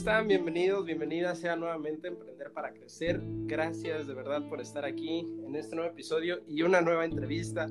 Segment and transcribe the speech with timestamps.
[0.00, 0.28] Están?
[0.28, 3.20] Bienvenidos, bienvenidas sea nuevamente Emprender para Crecer.
[3.22, 7.68] Gracias de verdad por estar aquí en este nuevo episodio y una nueva entrevista.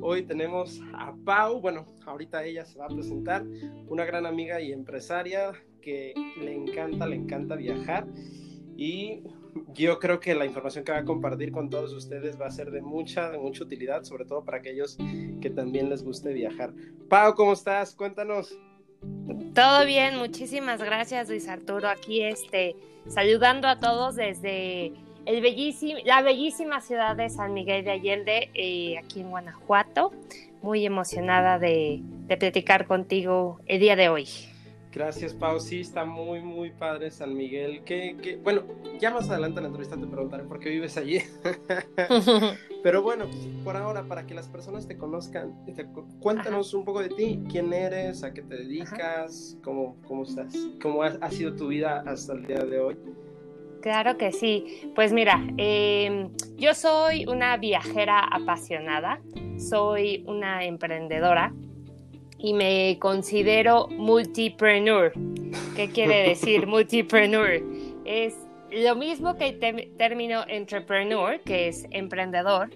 [0.00, 3.44] Hoy tenemos a Pau, bueno, ahorita ella se va a presentar,
[3.88, 5.50] una gran amiga y empresaria
[5.82, 8.06] que le encanta, le encanta viajar
[8.76, 9.24] y
[9.74, 12.70] yo creo que la información que va a compartir con todos ustedes va a ser
[12.70, 14.96] de mucha, de mucha utilidad, sobre todo para aquellos
[15.40, 16.72] que también les guste viajar.
[17.08, 17.96] Pau, ¿cómo estás?
[17.96, 18.56] Cuéntanos.
[19.54, 21.88] Todo bien, muchísimas gracias Luis Arturo.
[21.88, 22.74] Aquí este,
[23.08, 24.92] saludando a todos desde
[25.26, 30.12] el bellísimo, la bellísima ciudad de San Miguel de Allende, eh, aquí en Guanajuato.
[30.60, 34.28] Muy emocionada de, de platicar contigo el día de hoy.
[34.94, 35.58] Gracias, Pau.
[35.58, 37.82] Sí, está muy, muy padre San Miguel.
[37.82, 38.62] Que, bueno,
[39.00, 41.18] ya más adelante en la entrevista te preguntaré por qué vives allí.
[42.84, 43.26] Pero bueno,
[43.64, 45.52] por ahora, para que las personas te conozcan,
[46.20, 47.42] cuéntanos un poco de ti.
[47.50, 48.22] ¿Quién eres?
[48.22, 49.58] ¿A qué te dedicas?
[49.64, 50.54] ¿Cómo, cómo estás?
[50.80, 52.96] ¿Cómo ha, sido tu vida hasta el día de hoy?
[53.82, 54.92] Claro que sí.
[54.94, 59.20] Pues mira, em, yo soy una viajera apasionada,
[59.58, 61.52] soy una emprendedora
[62.44, 65.14] y me considero multipreneur.
[65.74, 67.62] ¿Qué quiere decir multipreneur?
[68.04, 68.34] Es
[68.70, 72.68] lo mismo que el término entrepreneur, que es emprendedor,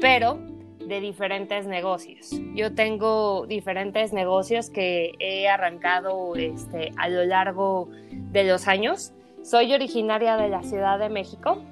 [0.00, 0.38] pero
[0.78, 2.30] de diferentes negocios.
[2.54, 9.12] Yo tengo diferentes negocios que he arrancado este, a lo largo de los años.
[9.42, 11.64] Soy originaria de la Ciudad de México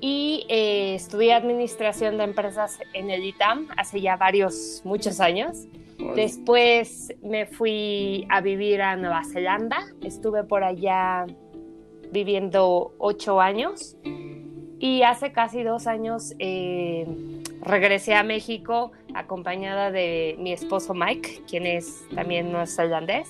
[0.00, 5.66] y eh, estudié administración de empresas en el ITAM hace ya varios, muchos años.
[6.14, 9.78] Después me fui a vivir a Nueva Zelanda.
[10.02, 11.26] Estuve por allá
[12.12, 13.96] viviendo ocho años.
[14.78, 17.06] Y hace casi dos años eh,
[17.60, 23.28] regresé a México acompañada de mi esposo Mike, quien es también neozelandés,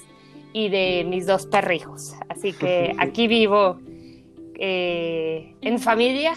[0.52, 2.14] y de mis dos perrijos.
[2.28, 3.80] Así que aquí vivo
[4.54, 6.34] eh, en familia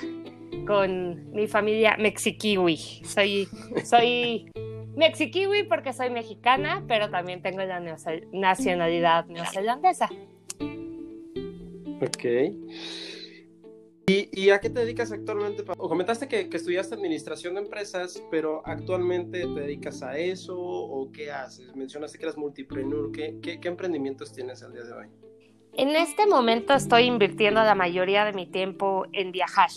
[0.65, 2.77] con mi familia mexikiwi.
[3.03, 3.47] Soy,
[3.83, 4.51] soy
[4.95, 7.79] Mexikiwi porque soy mexicana, pero también tengo la
[8.31, 10.09] nacionalidad neozelandesa.
[12.01, 12.25] Ok.
[14.05, 15.63] ¿Y, a qué te dedicas actualmente?
[15.77, 21.31] O comentaste que, estudiaste administración de empresas, pero actualmente te dedicas a eso o qué
[21.31, 21.73] haces?
[21.73, 23.11] Mencionaste que eras multipreneur.
[23.13, 25.07] ¿Qué, qué, qué emprendimientos tienes al día de hoy?
[25.75, 29.69] En este momento estoy invirtiendo la mayoría de mi tiempo en viajar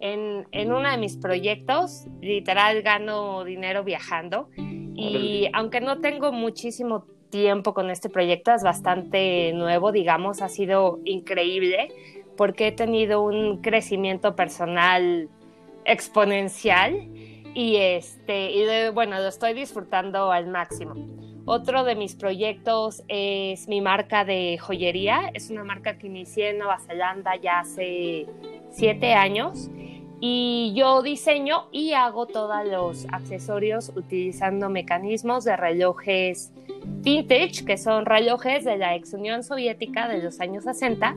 [0.00, 7.06] en, en uno de mis proyectos, literal gano dinero viajando y aunque no tengo muchísimo
[7.30, 11.88] tiempo con este proyecto, es bastante nuevo, digamos, ha sido increíble
[12.36, 15.28] porque he tenido un crecimiento personal
[15.84, 17.08] exponencial
[17.54, 20.94] y este y bueno, lo estoy disfrutando al máximo.
[21.52, 25.32] Otro de mis proyectos es mi marca de joyería.
[25.34, 28.28] Es una marca que inicié en Nueva Zelanda ya hace
[28.70, 29.68] siete años
[30.20, 36.52] y yo diseño y hago todos los accesorios utilizando mecanismos de relojes
[36.84, 41.16] vintage, que son relojes de la ex Unión Soviética de los años 60,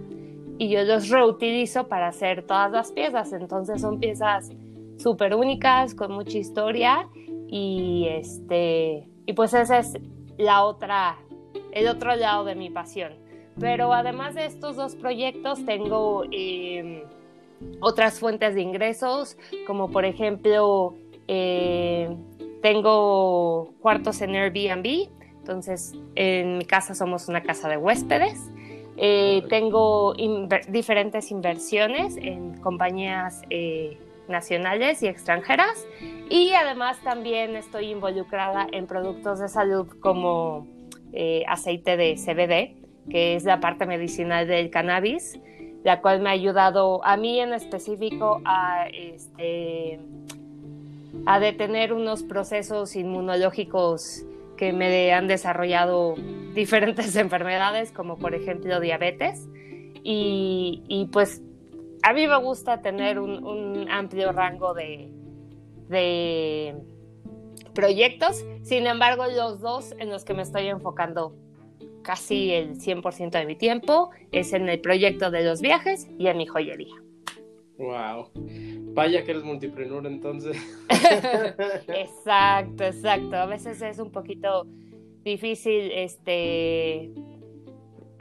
[0.57, 3.33] y yo los reutilizo para hacer todas las piezas.
[3.33, 4.49] Entonces son piezas
[4.97, 7.07] súper únicas, con mucha historia,
[7.47, 9.93] y este y pues ese es
[10.38, 11.17] la otra,
[11.71, 13.13] el otro lado de mi pasión.
[13.59, 17.03] Pero además de estos dos proyectos, tengo em,
[17.79, 19.37] otras fuentes de ingresos,
[19.67, 20.96] como por ejemplo,
[21.28, 22.09] eh,
[22.61, 25.09] tengo cuartos en Airbnb,
[25.40, 28.49] entonces en mi casa somos una casa de huéspedes.
[28.96, 30.13] Eh, tengo
[30.69, 33.97] diferentes inversiones en compañías eh,
[34.28, 35.85] nacionales y extranjeras
[36.29, 40.67] y además también estoy involucrada en productos de salud como
[41.47, 45.40] aceite de CBD, que es la parte medicinal del cannabis
[45.84, 49.99] la cual me ha ayudado a mí en específico a, este,
[51.25, 54.23] a detener unos procesos inmunológicos
[54.55, 56.16] que me han desarrollado
[56.53, 59.47] diferentes enfermedades, como por ejemplo diabetes.
[60.05, 61.41] Y, pues
[62.03, 65.09] a mí me gusta tener un, amplio rango de,
[65.88, 66.76] de
[67.73, 68.44] proyectos.
[68.61, 71.35] Sin embargo, los dos en los que me estoy enfocando
[72.03, 76.38] casi el 100% de mi tiempo es en el proyecto de los viajes y en
[76.38, 76.94] mi joyería.
[77.78, 78.29] Wow.
[78.94, 80.58] Vaya que eres multipreneur entonces.
[81.88, 83.35] exacto, exacto.
[83.35, 84.67] A veces es un poquito
[85.23, 87.11] difícil este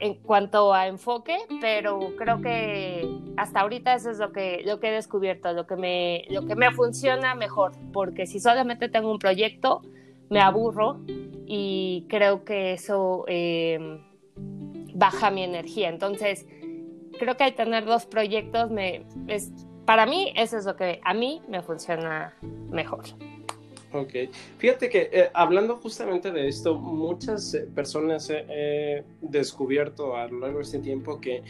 [0.03, 3.07] en cuanto a enfoque, pero creo que
[3.37, 6.55] hasta ahorita eso es lo que, lo que he descubierto, lo que, me, lo que
[6.55, 9.81] me funciona mejor, porque si solamente tengo un proyecto,
[10.29, 14.01] me aburro y creo que eso eh,
[14.93, 15.87] baja mi energía.
[15.87, 16.45] Entonces,
[17.17, 19.53] creo que al tener dos proyectos, me, es,
[19.85, 22.33] para mí eso es lo que a mí me funciona
[22.69, 23.05] mejor.
[23.93, 24.11] Ok,
[24.57, 30.57] fíjate que eh, hablando justamente de esto, muchas eh, personas he descubierto a lo largo
[30.57, 31.43] de este tiempo que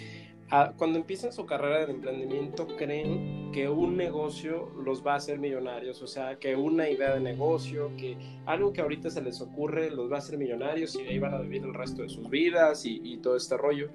[0.77, 6.01] cuando empiezan su carrera de emprendimiento creen que un negocio los va a hacer millonarios,
[6.03, 10.11] o sea, que una idea de negocio, que algo que ahorita se les ocurre los
[10.11, 13.17] va a hacer millonarios y ahí van a vivir el resto de sus vidas y,
[13.23, 13.89] todo este rollo.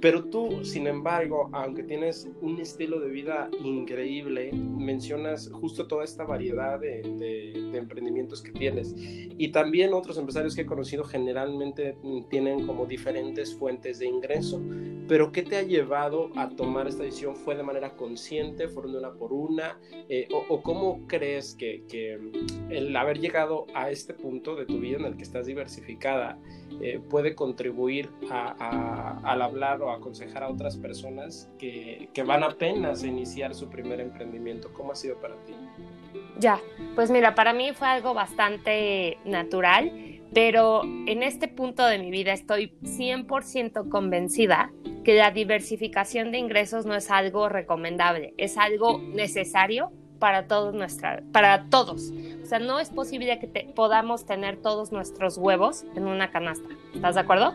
[0.00, 6.24] Pero tú, sin embargo, aunque tienes un estilo de vida increíble, mencionas justo toda esta
[6.24, 8.94] variedad de, de emprendimientos que tienes.
[8.96, 11.96] Y también otros empresarios que he conocido generalmente
[12.30, 14.60] tienen como diferentes fuentes de ingreso.
[15.08, 17.34] Pero ¿qué te ha llevado a tomar esta decisión?
[17.34, 18.68] ¿Fue de manera consciente?
[18.68, 19.80] ¿Fueron de una por una?
[20.08, 22.18] Eh, o, cómo crees que, que,
[22.68, 26.38] el haber llegado a este punto de tu vida en el que estás diversificada
[26.80, 33.02] eh, puede contribuir a, al hablar o aconsejar a otras personas que, que van apenas
[33.02, 34.72] a iniciar su primer emprendimiento?
[34.72, 35.54] ¿Cómo ha sido para ti?
[36.38, 36.60] Ya,
[36.94, 42.32] pues mira, para mí fue algo bastante natural, pero en este punto de mi vida
[42.32, 44.72] estoy 100% convencida
[45.04, 51.22] que la diversificación de ingresos no es algo recomendable, es algo necesario para todos nuestra,
[51.32, 52.12] para todos.
[52.42, 56.68] O sea, no es posible que podamos tener todos nuestros huevos en una canasta.
[56.94, 57.54] ¿Estás de acuerdo?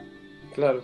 [0.53, 0.83] Claro.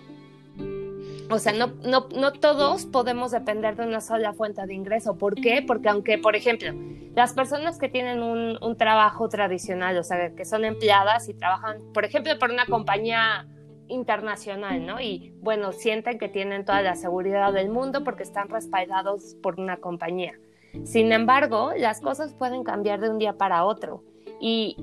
[1.31, 5.15] O sea, no, no, no todos podemos depender de una sola fuente de ingreso.
[5.15, 5.63] ¿Por qué?
[5.65, 6.73] Porque aunque, por ejemplo,
[7.13, 11.81] las personas que tienen un, un trabajo tradicional, o sea, que son empleadas y trabajan,
[11.93, 13.47] por ejemplo, por una compañía
[13.89, 14.99] internacional, ¿no?
[14.99, 19.77] Y bueno, sienten que tienen toda la seguridad del mundo porque están respaldados por una
[19.77, 20.33] compañía.
[20.83, 24.03] Sin embargo, las cosas pueden cambiar de un día para otro
[24.39, 24.77] y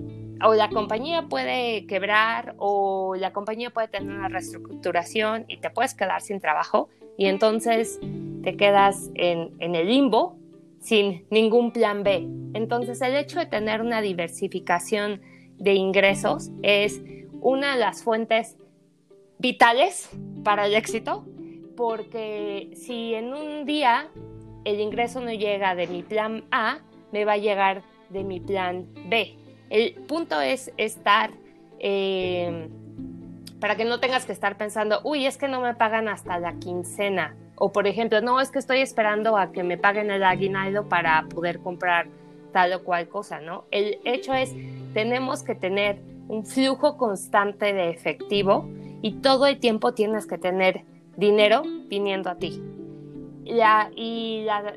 [0.44, 5.94] o la compañía puede quebrar o la compañía puede tener una reestructuración y te puedes
[5.94, 7.98] quedar sin trabajo y entonces
[8.42, 10.36] te quedas en, en el limbo
[10.78, 12.28] sin ningún plan B.
[12.54, 15.22] Entonces el hecho de tener una diversificación
[15.58, 17.00] de ingresos es
[17.40, 18.56] una de las fuentes
[19.38, 20.10] vitales
[20.44, 21.24] para el éxito
[21.76, 24.08] porque si en un día
[24.66, 26.80] el ingreso no llega de mi plan A,
[27.12, 29.36] me va a llegar de mi plan B.
[29.70, 31.30] El punto es estar,
[31.78, 32.68] eh,
[33.60, 36.54] para que no tengas que estar pensando, uy, es que no me pagan hasta la
[36.54, 37.36] quincena.
[37.54, 41.26] O por ejemplo, no, es que estoy esperando a que me paguen el aguinaldo para
[41.28, 42.08] poder comprar
[42.52, 43.66] tal o cual cosa, ¿no?
[43.70, 44.52] El hecho es,
[44.92, 48.68] tenemos que tener un flujo constante de efectivo
[49.00, 50.84] y todo el tiempo tienes que tener
[51.16, 52.60] dinero viniendo a ti.
[53.46, 54.74] Ya, y la,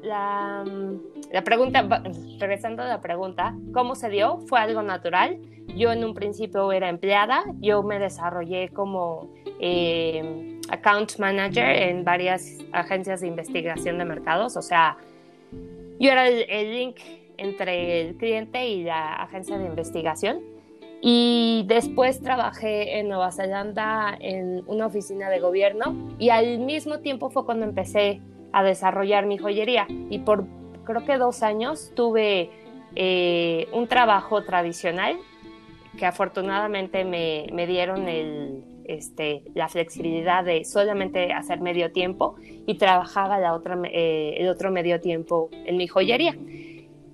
[1.31, 2.03] la, pregunta,
[2.37, 4.39] regresando a la pregunta, ¿cómo se dio?
[4.47, 5.39] Fue algo natural.
[5.75, 12.59] Yo en un principio era empleada, yo me desarrollé como eh, account manager en varias
[12.71, 14.97] agencias de investigación de mercados, o sea,
[15.99, 16.97] yo era el link
[17.37, 20.41] entre el cliente y la agencia de investigación.
[21.01, 27.29] Y después trabajé en Nueva Zelanda en una oficina de gobierno y al mismo tiempo
[27.29, 29.87] fue cuando empecé a desarrollar mi joyería.
[30.09, 30.45] Y por
[30.83, 32.49] creo que dos años tuve
[32.95, 35.17] eh, un trabajo tradicional
[35.97, 42.75] que afortunadamente me, me dieron el, este, la flexibilidad de solamente hacer medio tiempo y
[42.75, 46.35] trabajaba la otra, eh, el otro medio tiempo en mi joyería.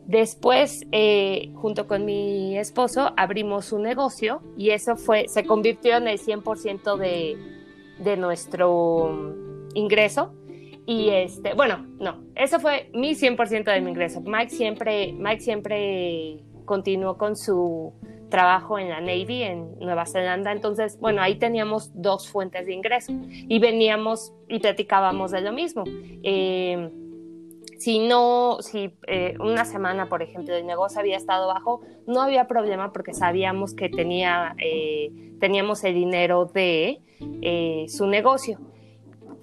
[0.06, 6.08] Después, eh, junto con mi esposo, abrimos un negocio y eso fue, se convirtió en
[6.08, 7.38] el 100% de,
[8.00, 9.36] de nuestro
[9.74, 10.32] ingreso
[10.86, 14.22] y este, bueno, no, eso fue mi 100% de mi ingreso.
[14.22, 17.94] Mike siempre, Mike siempre continuó con su
[18.30, 20.52] trabajo en la Navy en Nueva Zelanda.
[20.52, 25.84] Entonces, bueno, ahí teníamos dos fuentes de ingreso y veníamos y platicábamos de lo mismo.
[26.24, 26.92] Eh,
[27.80, 32.48] si no, si eh, una semana, por ejemplo, el negocio había estado bajo, no había
[32.48, 37.02] problema porque sabíamos que tenía, eh, teníamos el dinero de
[37.88, 38.60] su negocio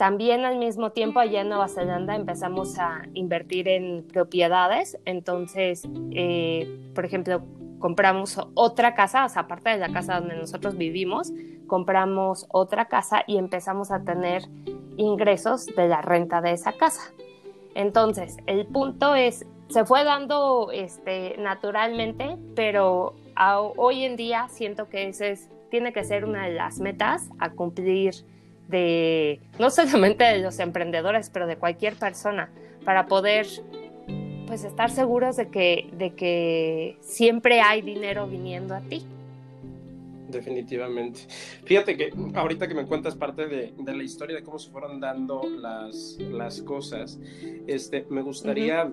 [0.02, 6.90] también al mismo tiempo allá en Nueva Zelanda empezamos a invertir en propiedades, entonces, eh,
[6.92, 7.44] por ejemplo,
[7.78, 11.30] compramos otra casa, o sea, aparte de la casa donde nosotros vivimos,
[11.68, 14.42] compramos otra casa y empezamos a tener
[14.96, 17.12] ingresos de la renta de esa casa.
[17.76, 23.14] Entonces, el punto es, se fue dando este, naturalmente, pero
[23.76, 27.50] hoy en día siento que ese es, tiene que ser una de las metas a
[27.50, 28.31] cumplir
[28.72, 32.50] de no solamente de los emprendedores, pero de cualquier persona,
[32.84, 33.46] para poder
[34.48, 39.06] pues estar seguros de que, de que siempre hay dinero viniendo a ti.
[40.28, 41.20] Definitivamente.
[41.64, 44.98] Fíjate que ahorita que me cuentas parte de, de la historia de cómo se fueron
[44.98, 47.20] dando las, las cosas,
[47.66, 48.90] este, me gustaría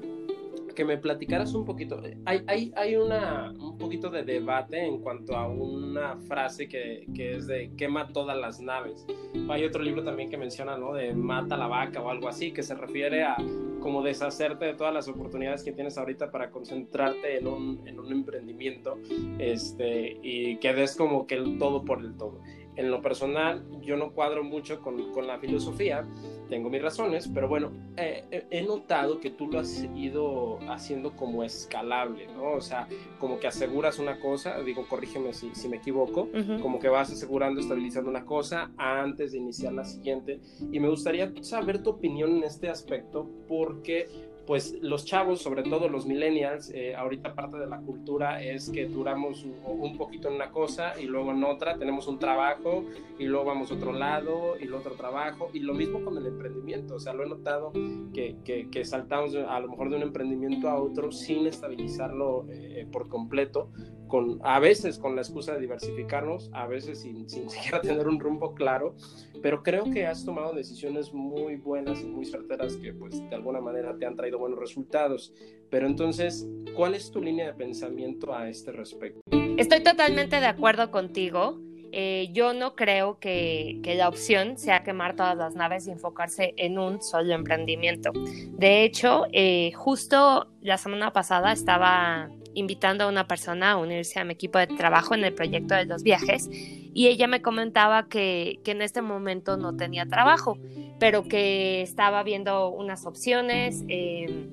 [0.80, 2.02] que me platicaras un poquito.
[2.24, 7.36] Hay, hay, hay una, un poquito de debate en cuanto a una frase que, que,
[7.36, 9.06] es de quema todas las naves.
[9.50, 10.94] Hay otro libro también que menciona, ¿no?
[10.94, 13.36] De mata la vaca o algo así, que se refiere a
[13.82, 18.14] como deshacerte de todas las oportunidades que tienes ahorita para concentrarte en un, en un
[18.14, 19.00] emprendimiento
[19.38, 22.40] este, y que des como que el todo por el todo
[22.80, 26.08] en lo personal yo no cuadro mucho con, con la filosofía,
[26.48, 32.28] tengo mis razones, pero bueno, he notado que tú lo has ido haciendo como escalable,
[32.28, 32.54] ¿no?
[32.54, 32.88] O sea,
[33.20, 36.30] como que aseguras una cosa, digo, corrígeme si, si me equivoco,
[36.62, 40.40] como que vas asegurando, estabilizando una cosa antes de iniciar la siguiente.
[40.72, 44.08] Y me gustaría saber tu opinión en este aspecto porque
[44.50, 48.88] pues los chavos, sobre todo los millennials, eh, ahorita parte de la cultura es que
[48.88, 52.84] duramos un, poquito en una cosa y luego en otra, tenemos un trabajo
[53.20, 55.52] y luego vamos a otro lado y luego otro trabajo.
[55.54, 57.72] Y lo mismo con el emprendimiento, o sea, lo he notado
[58.12, 63.70] que, saltamos a lo mejor de un emprendimiento a otro sin estabilizarlo eh, por completo,
[64.10, 68.20] con, a veces con la excusa de diversificarnos, a veces sin, sin siquiera tener un
[68.20, 68.96] rumbo claro,
[69.42, 73.62] pero creo que has tomado decisiones muy buenas y muy certeras que pues de alguna
[73.62, 75.34] manera te han traído buenos resultados.
[75.70, 79.22] Pero entonces, ¿cuál es tu línea de pensamiento a este respecto?
[79.58, 81.60] Estoy totalmente de acuerdo contigo.
[81.92, 86.54] Eh, yo no creo que, que, la opción sea quemar todas las naves y enfocarse
[86.58, 88.12] en un solo emprendimiento.
[88.14, 94.24] De hecho, eh, justo la semana pasada estaba invitando a una persona a unirse a
[94.24, 96.50] mi equipo de trabajo en el proyecto de los viajes
[96.94, 100.58] y ella me comentaba que, que en este momento no tenía trabajo,
[101.00, 103.84] pero que estaba viendo unas opciones.
[103.88, 104.50] Em,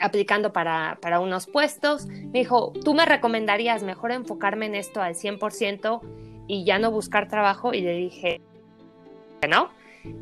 [0.00, 2.06] aplicando para, para, unos puestos.
[2.06, 6.00] Me dijo, ¿tú me recomendarías mejor enfocarme en esto al 100%
[6.48, 7.72] y ya no buscar trabajo?
[7.72, 8.40] Y le dije,
[9.48, 9.70] no,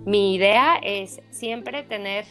[0.04, 2.26] mi idea es siempre tener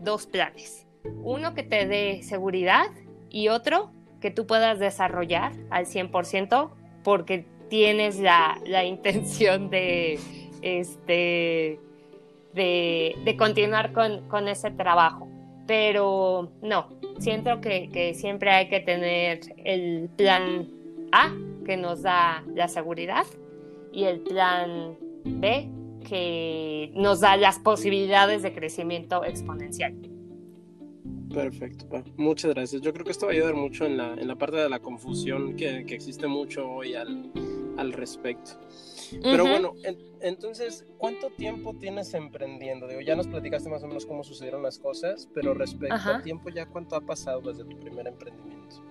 [0.00, 0.86] dos planes.
[1.22, 2.86] Uno que te dé seguridad
[3.30, 6.70] y otro que tú puedas desarrollar al 100%
[7.04, 10.18] porque tienes la, la intención de,
[10.62, 11.78] este,
[12.54, 15.28] de, continuar con, con, ese trabajo.
[15.66, 20.68] Pero no, siento que, que siempre hay que tener el plan
[21.12, 21.32] A,
[21.64, 23.24] que nos da la seguridad,
[23.92, 25.68] y el plan B,
[26.08, 29.94] que nos da las posibilidades de crecimiento exponencial.
[31.32, 32.82] Perfecto, muchas gracias.
[32.82, 34.80] Yo creo que esto va a ayudar mucho en la, en la parte de la
[34.80, 37.30] confusión que, que existe mucho hoy al,
[37.76, 38.52] al respecto.
[39.22, 39.74] Pero bueno,
[40.20, 42.86] entonces, ¿cuánto tiempo tienes emprendiendo?
[42.86, 46.50] Digo, ya nos platicaste más o menos cómo sucedieron las cosas, pero respecto al tiempo,
[46.50, 48.82] ¿ya cuánto ha pasado desde tu primer emprendimiento?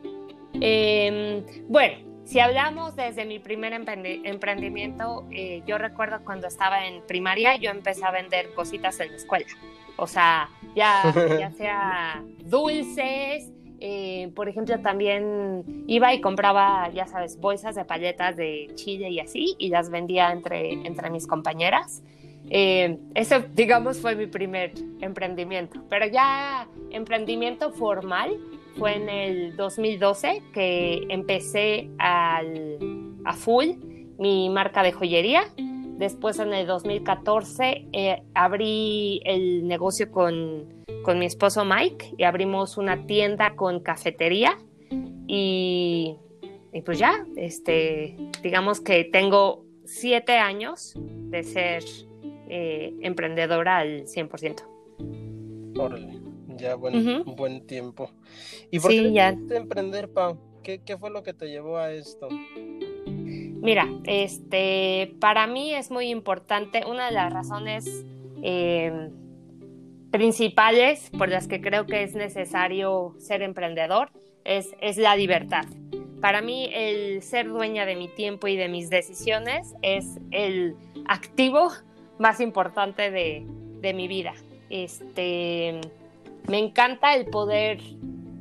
[0.53, 7.57] Em, bueno, si hablamos desde mi primer emprendimiento, eh, yo recuerdo cuando estaba en primaria,
[7.57, 9.45] yo empecé a vender cositas en la escuela.
[9.97, 17.39] O sea, ya, ya sea dulces, eh, por ejemplo, también iba y compraba, ya sabes,
[17.39, 22.01] bolsas de paletas de chile y así, y las vendía entre, entre mis compañeras.
[22.49, 25.83] Eh, ese, digamos, fue mi primer emprendimiento.
[25.89, 28.37] Pero ya emprendimiento formal
[28.77, 32.79] fue en el 2012 que empecé al,
[33.25, 33.67] a full
[34.17, 35.43] mi marca de joyería
[35.97, 42.77] Después en el 2014 eh, abrí el negocio con, con, mi esposo Mike y abrimos
[42.77, 44.59] una tienda con cafetería
[45.27, 46.15] y,
[46.71, 51.83] y, pues ya, este, digamos que tengo siete años de ser
[52.47, 54.63] eh, emprendedora al 100%.
[55.79, 56.19] Órale,
[56.57, 58.11] ya buen, buen tiempo.
[58.69, 59.29] ¿Y por qué ya.
[59.29, 60.37] emprender, Pau?
[60.61, 62.29] ¿Qué, ¿Qué fue lo que te llevó a esto?
[63.61, 68.05] Mira, este, para mí es muy importante, una de las razones
[68.43, 69.09] eh,
[70.11, 74.11] principales por las que creo que es necesario ser emprendedor
[74.43, 75.65] es, es la libertad.
[76.21, 80.75] Para mí el ser dueña de mi tiempo y de mis decisiones es el
[81.07, 81.69] activo
[82.17, 83.45] más importante de,
[83.81, 84.33] de mi vida.
[84.69, 85.79] Este,
[86.47, 87.79] me encanta el poder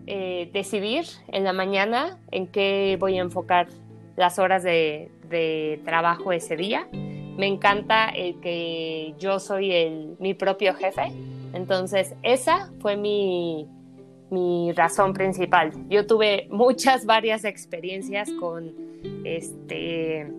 [0.06, 3.68] eh, decidir en la mañana en qué voy a enfocar
[4.16, 6.88] las horas de, trabajo ese día.
[6.92, 11.12] Me encanta el que yo soy el, mi propio jefe.
[11.52, 13.68] Entonces, esa fue mi,
[14.30, 15.72] mi razón principal.
[15.88, 18.72] Yo tuve muchas, varias experiencias con
[19.24, 20.32] este,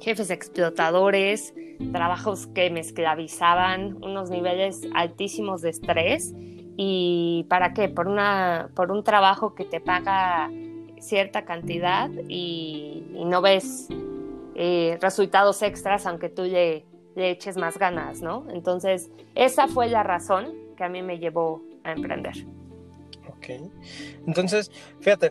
[0.00, 1.54] jefes explotadores,
[1.92, 6.34] trabajos que me esclavizaban, unos niveles altísimos de estrés.
[6.76, 7.88] ¿Y para qué?
[7.88, 10.50] Por, una, por un trabajo que te paga
[11.00, 13.88] cierta cantidad y, no ves
[14.54, 18.46] eh, resultados extras aunque tú le, le eches más ganas, ¿no?
[18.50, 22.34] Entonces, esa fue la razón que a mí me llevó a emprender.
[23.28, 23.70] Ok.
[24.26, 25.30] Entonces, fíjate,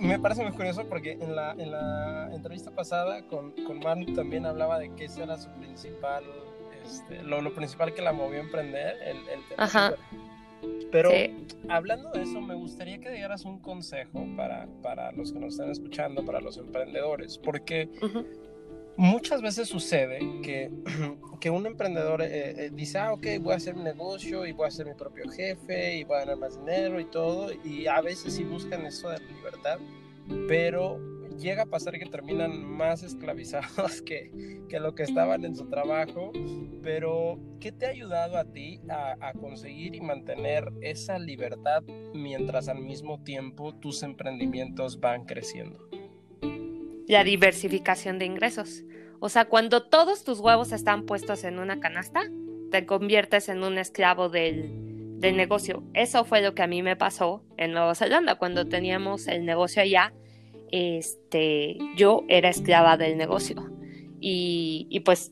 [0.00, 4.46] me, parece muy curioso porque en la, en la entrevista pasada con, con Manu también
[4.46, 6.24] hablaba de que ese era su principal,
[6.84, 9.94] este, lo, lo, principal que la movió a emprender, el, el Ajá.
[10.90, 11.10] Pero
[11.68, 15.70] hablando de eso, me gustaría que dieras un consejo para, para los que nos están
[15.70, 17.88] escuchando, para los emprendedores, porque
[18.96, 20.70] muchas veces sucede que,
[21.40, 24.68] que un emprendedor eh, eh, dice, ah, ok, voy a hacer un negocio y voy
[24.68, 28.00] a ser mi propio jefe y voy a ganar más dinero y todo, y a
[28.00, 29.78] veces sí buscan eso de la libertad,
[30.48, 31.00] pero
[31.38, 36.32] llega a pasar que terminan más esclavizados que, que lo que estaban en su trabajo,
[36.82, 41.82] pero ¿qué te ha ayudado a ti a, conseguir y mantener esa libertad
[42.14, 45.88] mientras al mismo tiempo tus emprendimientos van creciendo?
[47.06, 48.82] la diversificación de ingresos.
[49.20, 52.22] O sea, cuando todos tus huevos están puestos en una canasta,
[52.70, 54.70] te conviertes en un esclavo del,
[55.20, 55.84] del negocio.
[55.94, 58.36] Eso fue lo que a mí me pasó en Nueva Zelanda.
[58.36, 60.12] Cuando teníamos el negocio allá,
[60.74, 63.70] este, yo era esclava del negocio.
[64.20, 65.30] Y, y pues,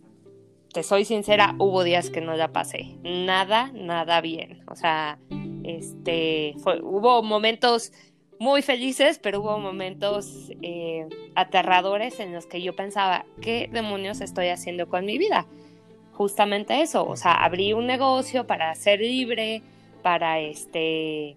[0.73, 2.97] te soy sincera, hubo días que no la pasé.
[3.03, 4.63] Nada, nada bien.
[4.69, 5.19] O sea,
[5.65, 7.93] este, fue, hubo momentos
[8.39, 14.49] muy felices, pero hubo momentos eh, aterradores en los que yo pensaba, ¿qué demonios estoy
[14.49, 15.47] haciendo con mi vida?
[16.13, 19.63] Justamente eso, o sea, abrí un negocio para ser libre,
[20.03, 21.37] para este,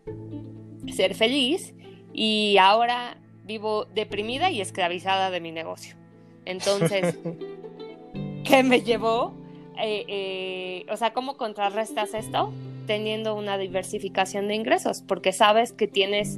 [0.94, 1.74] ser feliz
[2.14, 5.96] y ahora vivo deprimida y esclavizada de mi negocio.
[6.46, 7.18] Entonces,
[8.44, 9.34] ¿qué me llevó?
[9.82, 12.54] Eh, eh, o sea, ¿cómo contrarrestas esto?
[12.88, 16.38] Teniendo una diversificación de ingresos, porque sabes que tienes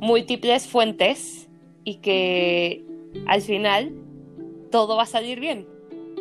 [0.00, 1.48] múltiples fuentes
[1.84, 2.84] y que
[3.26, 3.92] al final
[4.70, 5.66] todo va a salir bien.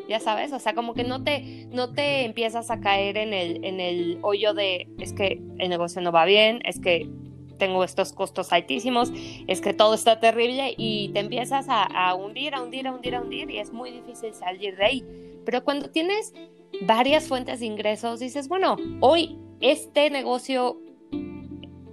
[0.09, 3.63] Ya sabes, o sea, como que no te, no te empiezas a caer en el,
[3.63, 7.09] en el hoyo de es que el negocio no va bien, es que
[7.57, 9.11] tengo estos costos altísimos,
[9.47, 13.21] es que todo está terrible y te empiezas a, hundir, a hundir, a hundir, a
[13.21, 15.05] hundir y es muy difícil salir de ahí.
[15.45, 16.33] Pero cuando tienes
[16.81, 20.79] varias fuentes de ingresos, dices, bueno, hoy este negocio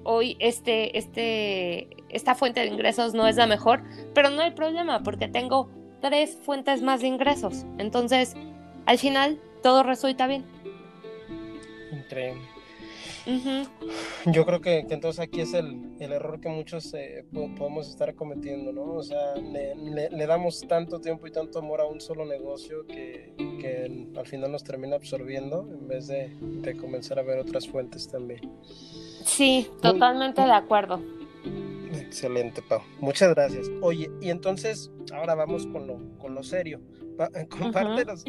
[0.02, 3.82] hoy este, este, esta fuente de ingresos no es la mejor,
[4.14, 5.70] pero no hay problema porque tengo
[6.00, 7.64] tres fuentes más de ingresos.
[7.78, 8.34] Entonces,
[8.86, 10.44] al final, todo resulta bien.
[11.92, 12.49] Increíble.
[14.26, 18.72] Yo creo que, entonces aquí es el, el error que muchos eh, podemos estar cometiendo,
[18.72, 18.84] ¿no?
[18.94, 24.08] O sea, le, damos tanto tiempo y tanto amor a un solo negocio que, que
[24.16, 28.40] al final nos termina absorbiendo en vez de, de comenzar a ver otras fuentes también.
[29.24, 31.00] Sí, totalmente de acuerdo.
[31.92, 32.80] Excelente, Pau.
[33.00, 33.68] Muchas gracias.
[33.82, 36.80] Oye, y entonces ahora vamos con lo, con lo serio.
[37.50, 38.24] Compártenos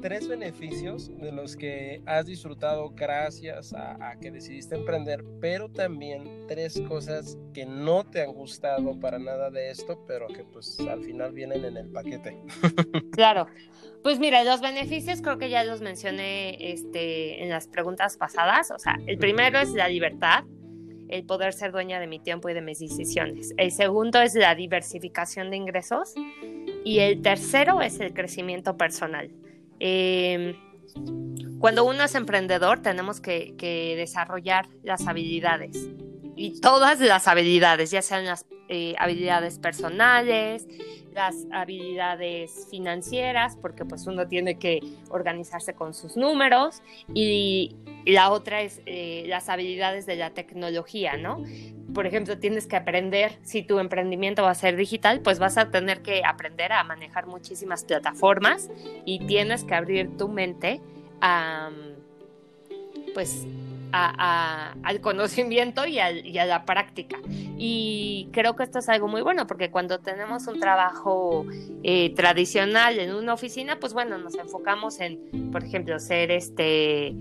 [0.00, 6.80] tres beneficios de los que has disfrutado gracias a, que decidiste emprender, pero también tres
[6.88, 11.32] cosas que no te han gustado para nada de esto, pero que pues al final
[11.32, 12.36] vienen en el paquete.
[13.12, 13.48] Claro.
[14.04, 18.70] Pues mira, los beneficios creo que ya los mencioné este, en las preguntas pasadas.
[18.70, 20.44] O sea, el primero es la libertad,
[21.08, 23.54] el poder ser dueña de mi tiempo y de mis decisiones.
[23.56, 26.14] El segundo es la diversificación de ingresos.
[26.84, 29.30] Y el tercero es el crecimiento personal.
[29.80, 30.54] Em,
[31.58, 35.88] cuando uno es emprendedor, tenemos que, desarrollar las habilidades
[36.36, 40.68] y todas las habilidades, ya sean las eh, habilidades personales,
[41.12, 44.78] las habilidades financieras, porque pues uno tiene que
[45.10, 51.42] organizarse con sus números, y, la otra es eh, las habilidades de la tecnología, ¿no?
[51.94, 55.70] Por ejemplo, tienes que aprender, si tu emprendimiento va a ser digital, pues vas a
[55.70, 58.70] tener que aprender a manejar muchísimas plataformas
[59.04, 60.80] y tienes que abrir tu mente
[61.20, 61.70] a,
[63.14, 63.46] pues,
[63.92, 67.18] al conocimiento y, a la práctica.
[67.56, 71.46] Y creo que esto es algo muy bueno porque cuando tenemos un trabajo
[71.82, 77.14] eh, tradicional en una oficina, pues bueno, nos enfocamos en, por ejemplo, ser este,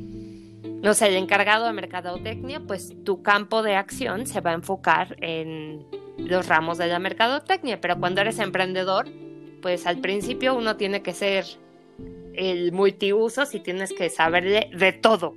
[0.81, 5.17] no sé, el encargado de mercadotecnia, pues tu campo de acción se va a enfocar
[5.21, 5.85] en
[6.17, 9.07] los ramos de la mercadotecnia, pero cuando eres emprendedor,
[9.61, 11.45] pues al principio uno tiene que ser
[12.33, 15.35] el multiusos y tienes que saber de todo.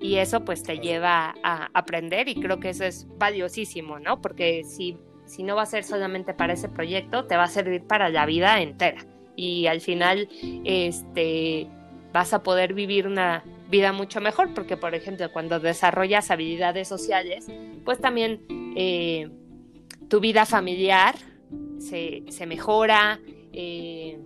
[0.00, 4.20] Y eso pues te lleva a aprender y creo que eso es valiosísimo, ¿no?
[4.20, 7.82] Porque si, si no va a ser solamente para ese proyecto, te va a servir
[7.84, 9.06] para la vida entera.
[9.34, 10.28] Y al final
[10.64, 11.68] este,
[12.12, 17.46] vas a poder vivir una vida mucho mejor porque por ejemplo cuando desarrollas habilidades sociales
[17.84, 18.44] pues también
[18.76, 19.30] eh,
[20.08, 21.14] tu vida familiar
[21.78, 23.20] se, se mejora
[23.52, 24.18] eh,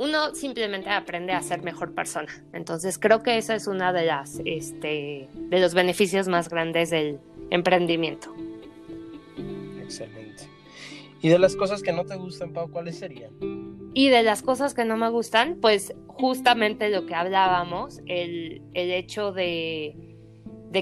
[0.00, 2.32] uno simplemente aprende a ser mejor persona.
[2.54, 7.20] Entonces creo que eso es uno de las este, de los beneficios más grandes del
[7.50, 8.34] emprendimiento.
[9.82, 10.49] Excelente.
[11.22, 13.30] ¿Y de las cosas que no te gustan, Pau, cuáles serían?
[13.92, 19.32] Y de las cosas que no me gustan, pues justamente lo que hablábamos, el, hecho
[19.32, 20.16] de,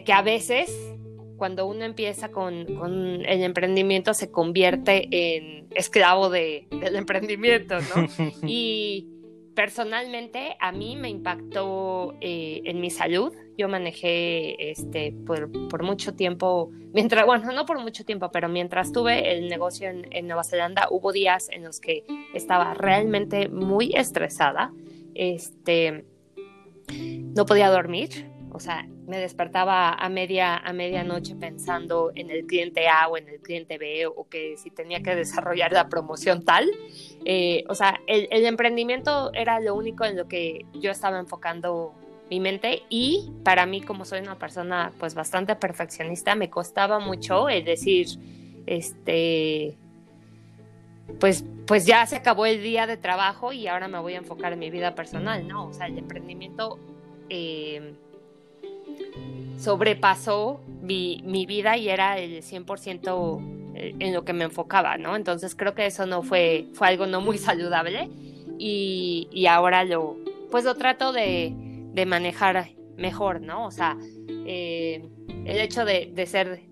[0.04, 0.70] que a veces
[1.36, 8.06] cuando uno empieza con, el emprendimiento se convierte en esclavo del emprendimiento, ¿no?
[8.46, 9.17] Y
[9.58, 13.34] personalmente a mí me impactó eh, en mi salud.
[13.56, 19.32] Yo manejé este, por, mucho tiempo, mientras, bueno, no por mucho tiempo, pero mientras tuve
[19.32, 24.72] el negocio en, Nueva Zelanda, hubo días en los que estaba realmente muy estresada.
[25.16, 26.04] Este,
[27.34, 32.86] no podía dormir, o sea, me despertaba a media a medianoche pensando en el cliente
[32.86, 36.70] A o en el cliente B o que si tenía que desarrollar la promoción tal.
[37.30, 41.92] Eh, o sea, el, emprendimiento era lo único en lo que yo estaba enfocando
[42.30, 47.50] mi mente y para mí como soy una persona pues bastante perfeccionista me costaba mucho
[47.50, 48.06] el decir
[48.66, 49.76] este
[51.20, 54.54] pues pues ya se acabó el día de trabajo y ahora me voy a enfocar
[54.54, 56.78] en mi vida personal no o sea el emprendimiento
[57.28, 57.94] eh,
[59.58, 65.16] sobrepasó mi, vida y era el 100% eh, en lo que me enfocaba, ¿no?
[65.16, 68.08] Entonces creo que eso no fue, fue algo no muy saludable
[68.58, 70.16] y, ahora lo,
[70.50, 71.54] pues lo trato de,
[72.06, 73.66] manejar mejor, ¿no?
[73.66, 73.96] O sea,
[74.28, 75.02] eh,
[75.44, 76.62] el hecho de, ser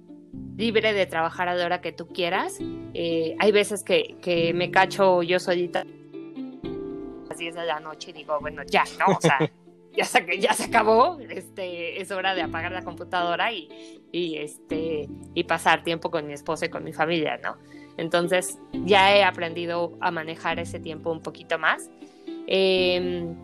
[0.56, 2.58] libre de trabajar a la hora que tú quieras,
[2.94, 8.10] eh, hay veces que, que me cacho yo solita a las 10 de la noche
[8.10, 9.16] y digo, bueno, ya, ¿no?
[9.16, 9.38] O sea...
[9.96, 13.68] ya se, ya se acabó, este, es hora de apagar la computadora y,
[14.12, 17.56] y, este, y pasar tiempo con mi esposo y con mi familia, ¿no?
[17.96, 21.90] Entonces ya he aprendido a manejar ese tiempo un poquito más.
[22.46, 23.34] Em,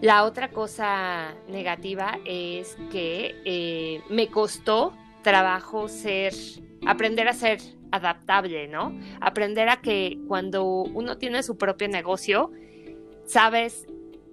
[0.00, 6.34] la otra cosa negativa es que eh, me costó trabajo ser,
[6.86, 7.58] aprender a ser
[7.92, 8.98] adaptable, ¿no?
[9.20, 12.50] Aprender a que cuando uno tiene su propio negocio,
[13.24, 13.86] sabes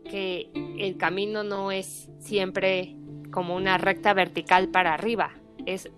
[0.09, 2.95] que el camino no es siempre
[3.31, 5.31] como una recta vertical para arriba,
[5.65, 5.89] es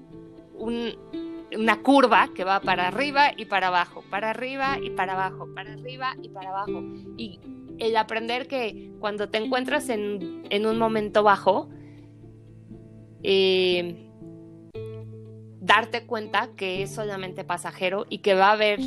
[0.57, 5.73] una curva que va para arriba y para abajo, para arriba y para abajo, para
[5.73, 6.83] arriba y para abajo.
[7.17, 7.39] Y
[7.79, 11.69] el aprender que cuando te encuentras en, un momento bajo,
[13.23, 14.09] eh,
[15.59, 18.79] darte cuenta que es solamente pasajero y que va a haber,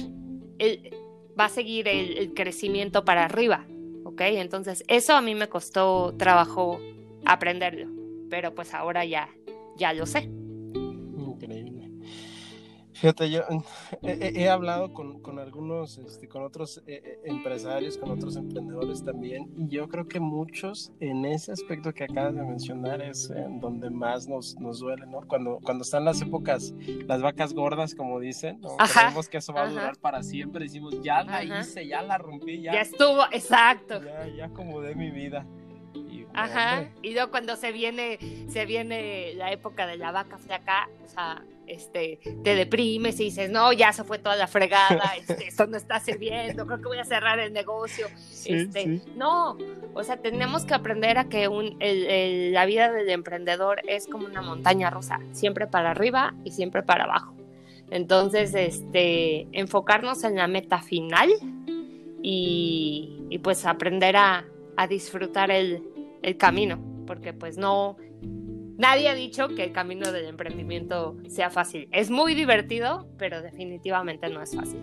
[1.39, 3.67] va a seguir el crecimiento para arriba,
[4.07, 4.21] ¿ok?
[4.23, 6.81] Entonces, eso a mí me costó trabajo
[7.25, 7.89] aprenderlo,
[8.31, 9.29] pero pues ahora ya,
[9.77, 10.31] ya lo sé.
[12.97, 13.43] Fíjate, yo
[14.03, 19.53] he, hablado con, con algunos, este, con otros eh, eh, empresarios, con otros emprendedores también,
[19.55, 23.91] y yo creo que muchos en ese aspecto que acabas de mencionar es en donde
[23.91, 25.21] más nos, nos duele, ¿no?
[25.29, 26.73] Cuando, cuando están las épocas,
[27.07, 28.79] las vacas gordas, como dicen, ¿no?
[28.79, 32.63] Creemos que eso va a durar para siempre, decimos, ya la hice, ya la rompí,
[32.63, 32.73] ya.
[32.73, 34.03] Ya estuvo, exacto.
[34.03, 35.47] Ya, ya acomodé mi vida.
[36.33, 41.09] Ajá, y luego cuando se viene, se viene la época de la vaca flaca, o
[41.09, 45.67] sea, este, te deprimes y dices, no, ya se fue toda la fregada, este, esto
[45.67, 48.07] no está sirviendo, creo que voy a cerrar el negocio.
[48.45, 49.57] este, No,
[49.95, 54.43] o sea, tenemos que aprender a que un, la vida del emprendedor es como una
[54.43, 57.35] montaña rusa, siempre para arriba y siempre para abajo.
[57.91, 61.31] Entonces, este, enfocarnos en la meta final
[62.23, 64.45] y, y pues aprender a,
[64.77, 65.83] a disfrutar el,
[66.23, 67.97] el camino, porque pues no,
[68.77, 71.89] nadie ha dicho que el camino del emprendimiento sea fácil.
[71.93, 74.81] Es muy divertido, pero definitivamente no es fácil.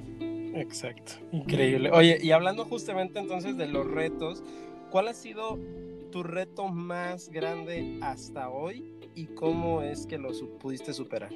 [0.56, 1.90] Exacto, increíble.
[1.92, 4.44] Oye, y hablando justamente entonces de los retos,
[4.92, 5.58] ¿cuál ha sido
[6.12, 10.30] tu reto más grande hasta hoy y cómo es que lo
[10.60, 11.32] pudiste superar?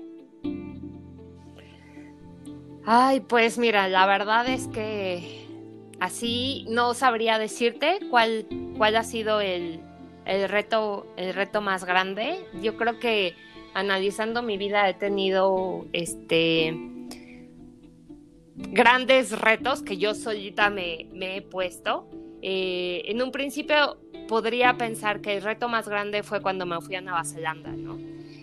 [2.86, 5.46] Ay, pues mira, la verdad es que
[6.00, 8.46] así no sabría decirte cuál,
[8.78, 9.82] cuál ha sido el,
[10.28, 12.46] el, reto, el reto más grande.
[12.62, 13.34] Yo creo que
[13.74, 16.76] analizando mi vida he tenido este
[18.56, 22.10] grandes retos que yo solita me, he puesto.
[22.42, 26.96] Eh, en un principio podría pensar que el reto más grande fue cuando me fui
[26.96, 27.98] a Nueva Zelanda, ¿no?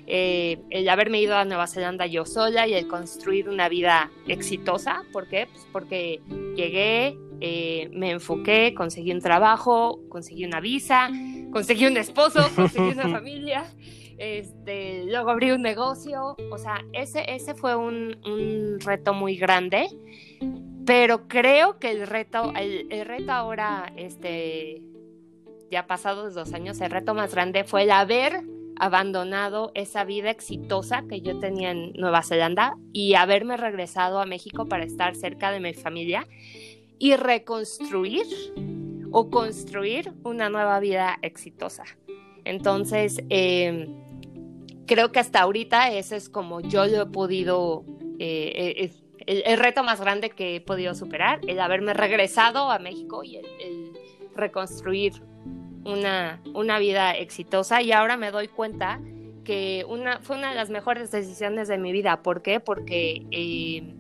[0.07, 5.03] Eh, el haberme ido a Nueva Zelanda yo sola y el construir una vida exitosa.
[5.13, 5.49] ¿Por qué?
[5.51, 6.21] Pues porque
[6.57, 7.17] llegué,
[7.47, 11.11] eh, me enfoqué, conseguí un trabajo, conseguí una visa,
[11.53, 13.67] conseguí un esposo, conseguí una familia,
[14.17, 16.37] este, luego abrí un negocio.
[16.51, 19.89] O sea, ese, ese fue un, un reto muy grande.
[20.87, 24.81] Pero creo que el reto, el, el reto ahora, este,
[25.71, 28.41] ya pasados dos años, el reto más grande fue el haber
[28.77, 34.67] abandonado esa vida exitosa que yo tenía en Nueva Zelanda y haberme regresado a México
[34.67, 36.27] para estar cerca de mi familia
[37.05, 38.25] y reconstruir
[39.13, 41.85] o construir una nueva vida exitosa.
[42.47, 43.95] Entonces, em,
[44.87, 47.85] creo que hasta ahorita ese es como yo lo he podido,
[48.19, 48.91] eh, eh,
[49.27, 53.93] el, reto más grande que he podido superar, el haberme regresado a México y el
[54.35, 55.13] reconstruir
[55.85, 58.99] una, una vida exitosa y ahora me doy cuenta
[59.45, 62.23] que una, fue una de las mejores decisiones de mi vida.
[62.23, 62.61] ¿Por qué?
[62.61, 63.93] Porque eh,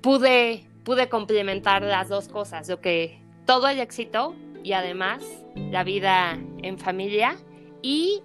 [0.00, 5.24] pude, pude complementar las dos cosas, lo que todo el éxito y además
[5.56, 7.36] la vida en familia
[7.82, 8.22] y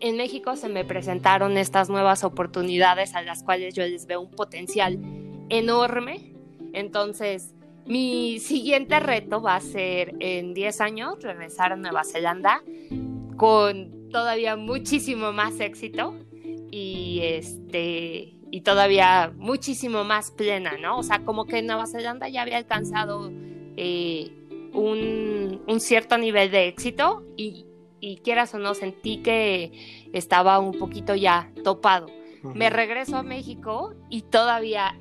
[0.00, 4.30] en México se me presentaron estas nuevas oportunidades a las cuales yo les veo un
[4.30, 4.98] potencial
[5.50, 6.32] enorme.
[6.72, 12.62] Entonces, mi siguiente reto va a ser en 10 años regresar a Nueva Zelanda
[13.36, 16.14] con todavía muchísimo más éxito
[16.70, 20.98] y este y todavía muchísimo más plena, ¿no?
[20.98, 23.30] O sea, como que Nueva Zelanda ya había alcanzado
[23.76, 24.30] eh,
[24.72, 27.66] un, cierto nivel de éxito y,
[28.00, 32.06] y, quieras o no, sentí que estaba un poquito ya topado.
[32.42, 34.96] Me regreso a México y todavía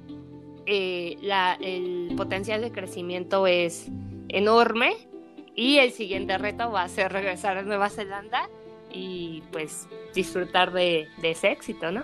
[0.65, 1.15] eh,
[1.61, 3.87] el potencial de crecimiento es
[4.27, 5.07] enorme
[5.55, 8.49] y el siguiente reto va a ser regresar a Nueva Zelanda
[8.91, 12.03] y pues disfrutar de, ese éxito, ¿no?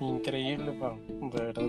[0.00, 0.98] Increíble, Pau.
[1.08, 1.68] De verdad,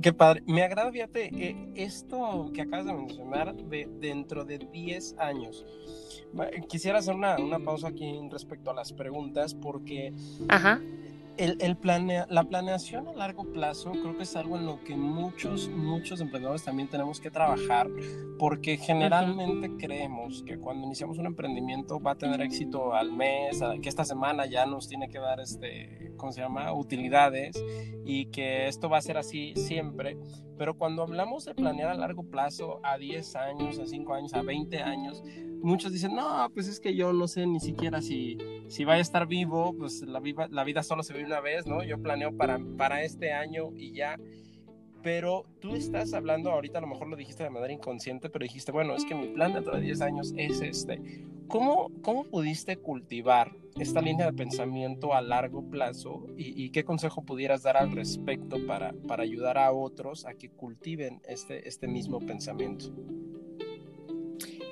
[0.00, 0.42] qué, padre.
[0.46, 5.66] Me agrada, fíjate, eh, esto que acabas de mencionar de dentro de 10 años.
[6.68, 10.12] Quisiera hacer una, una pausa aquí respecto a las preguntas porque
[10.48, 10.80] Ajá
[11.38, 14.96] el, el planea, la planeación a largo plazo creo que es algo en lo que
[14.96, 17.88] muchos, muchos emprendedores también tenemos que trabajar
[18.38, 23.88] porque generalmente creemos que cuando iniciamos un emprendimiento va a tener éxito al mes, que
[23.88, 27.62] esta semana ya nos tiene que dar, este, ¿cómo se llama?, utilidades
[28.04, 30.18] y que esto va a ser así siempre.
[30.56, 34.42] Pero cuando hablamos de planear a largo plazo, a 10 años, a 5 años, a
[34.42, 35.22] 20 años,
[35.62, 39.02] muchos dicen, no, pues es que yo no sé ni siquiera si, si vaya a
[39.02, 40.20] estar vivo, pues la,
[40.50, 41.84] la vida solo se vive una vez, ¿no?
[41.84, 44.18] Yo planeo para, para este año y ya.
[45.02, 48.72] Pero tú estás hablando, ahorita a lo mejor lo dijiste de manera inconsciente, pero dijiste,
[48.72, 51.00] bueno, es que mi plan dentro de 10 años es este.
[51.46, 57.62] ¿Cómo, cómo pudiste cultivar esta línea de pensamiento a largo plazo y, qué consejo pudieras
[57.62, 62.86] dar al respecto para, para ayudar a otros a que cultiven este, este mismo pensamiento?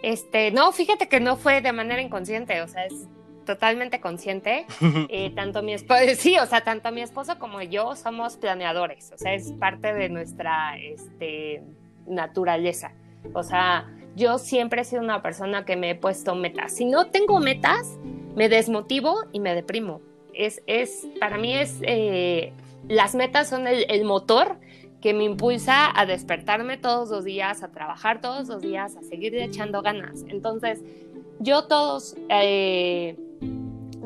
[0.03, 3.09] Este, no, fíjate que no fue de manera inconsciente, o sea, es
[3.47, 4.67] totalmente consciente.
[5.09, 9.19] Eh, tanto mi esposo, sí, o sea, tanto mi esposo como yo somos planeadores, o
[9.19, 11.63] sea, es parte de nuestra este,
[12.07, 12.93] naturaleza.
[13.33, 16.75] O sea, yo siempre he sido una persona que me he puesto metas.
[16.75, 17.99] Si no tengo metas,
[18.35, 20.01] me desmotivo y me deprimo.
[20.35, 22.53] Es, es para mí es, eh,
[22.89, 24.59] las metas son el, el motor
[25.01, 29.37] que me impulsa a despertarme todos los días, a trabajar todos los días, a seguir
[29.37, 30.25] echando ganas.
[30.29, 30.83] Entonces,
[31.39, 33.17] yo todos, eh,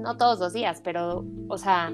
[0.01, 1.93] no todos los días, pero, o sea,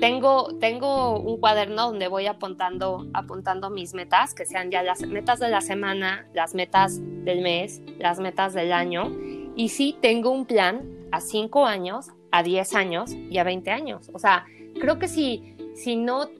[0.00, 5.40] tengo, tengo un cuaderno donde voy apuntando, apuntando mis metas, que sean ya las metas
[5.40, 9.10] de la semana, las metas del mes, las metas del año.
[9.56, 14.10] Y sí tengo un plan a 5 años, a 10 años y a 20 años.
[14.12, 14.46] O sea,
[14.80, 16.30] creo que si, si no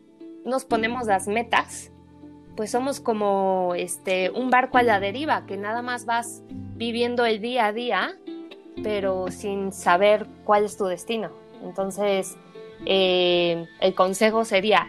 [0.45, 1.91] nos ponemos las metas,
[2.57, 7.41] pues somos como este, un barco a la deriva, que nada más vas viviendo el
[7.41, 8.19] día a día,
[8.83, 11.31] pero sin saber cuál es tu destino.
[11.63, 12.37] Entonces,
[12.87, 14.89] eh, el consejo sería,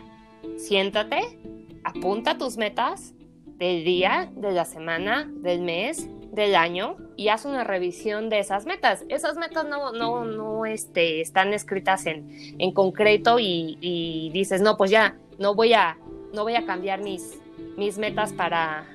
[0.57, 1.39] siéntate,
[1.83, 3.13] apunta tus metas
[3.57, 8.65] del día, de la semana, del mes, del año y haz una revisión de esas
[8.65, 9.03] metas.
[9.09, 14.77] Esas metas no, no, no este, están escritas en, en concreto y, y, dices, no,
[14.77, 15.97] pues ya, no voy a,
[16.33, 17.39] no voy a cambiar mis,
[17.77, 18.85] mis metas para,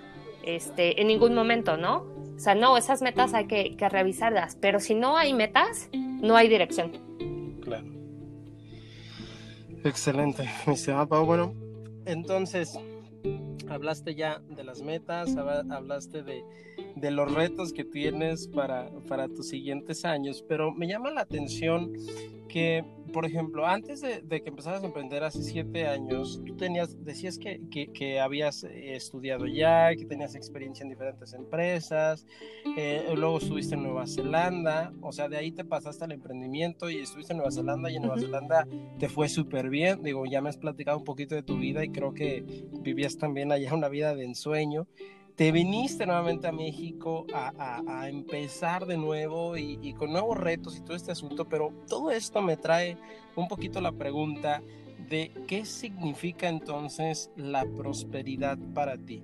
[0.45, 2.07] este, en ningún momento, ¿no?
[2.37, 6.49] O sea, no, esas metas hay que, revisarlas, pero si no hay metas, no hay
[6.49, 6.93] dirección.
[7.63, 7.87] Claro.
[9.85, 10.75] Excelente, mi
[11.07, 11.25] Pau.
[11.25, 11.55] Bueno,
[12.07, 12.79] entonces,
[13.69, 18.89] hablaste ya de las metas, hablaste de, los retos que tienes para,
[19.29, 21.93] tus siguientes años, pero me llama la atención
[22.55, 27.37] que, por ejemplo, antes de, que empezaras a emprender hace siete años, tú tenías, decías
[27.37, 32.25] que, que, habías eh, estudiado ya, que tenías experiencia en diferentes empresas,
[32.77, 36.99] eh, luego estuviste en Nueva Zelanda, o sea, de ahí te pasaste al emprendimiento y
[36.99, 38.69] estuviste en Nueva Zelanda y en Nueva Zelanda
[39.01, 41.89] te fue súper bien, digo, ya me has platicado un poquito de tu vida y
[41.89, 42.45] creo que
[42.83, 44.87] vivías también allá una vida de ensueño
[45.37, 50.97] te viniste nuevamente a México a, empezar de nuevo y, con nuevos retos y todo
[50.97, 52.97] este asunto, pero todo esto me trae
[53.35, 54.63] un poquito la pregunta
[55.09, 59.23] de qué significa entonces la prosperidad para ti.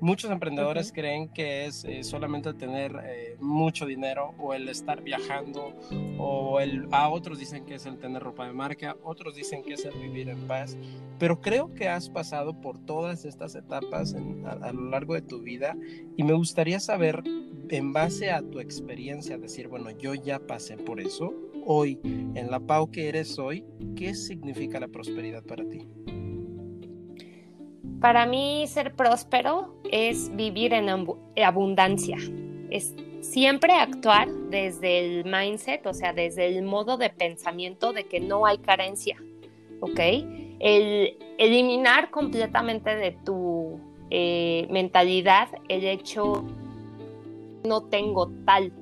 [0.00, 5.74] Muchos emprendedores creen que es eh, solamente tener eh, mucho dinero o el estar viajando
[6.18, 9.74] o el, a otros dicen que es el tener ropa de marca, otros dicen que
[9.74, 10.76] es el vivir en paz,
[11.18, 15.74] pero creo que has pasado por todas estas etapas a, lo largo de tu vida
[16.16, 17.22] y me gustaría saber
[17.70, 22.60] en base a tu experiencia, decir, bueno, yo ya pasé por eso, hoy, en la
[22.60, 23.64] Pau que eres hoy,
[23.96, 25.88] ¿qué significa la prosperidad para ti?
[28.00, 30.88] Para mí ser próspero es vivir en
[31.42, 32.18] abundancia,
[32.70, 38.20] es siempre actuar desde el mindset, o sea, desde el modo de pensamiento de que
[38.20, 39.16] no hay carencia,
[39.80, 40.00] ¿ok?
[40.58, 43.80] El eliminar completamente de tu
[44.10, 46.44] eh, mentalidad el hecho
[47.64, 48.72] no tengo tal,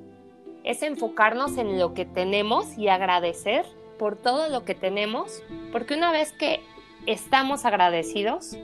[0.63, 3.65] es enfocarnos en lo que tenemos y agradecer
[3.97, 6.59] por todo lo que tenemos, porque una vez que
[7.05, 8.57] estamos agradecidos,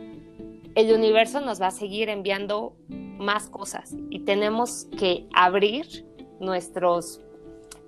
[0.76, 6.06] el universo nos va a seguir enviando más cosas y tenemos que abrir
[6.40, 7.22] nuestros,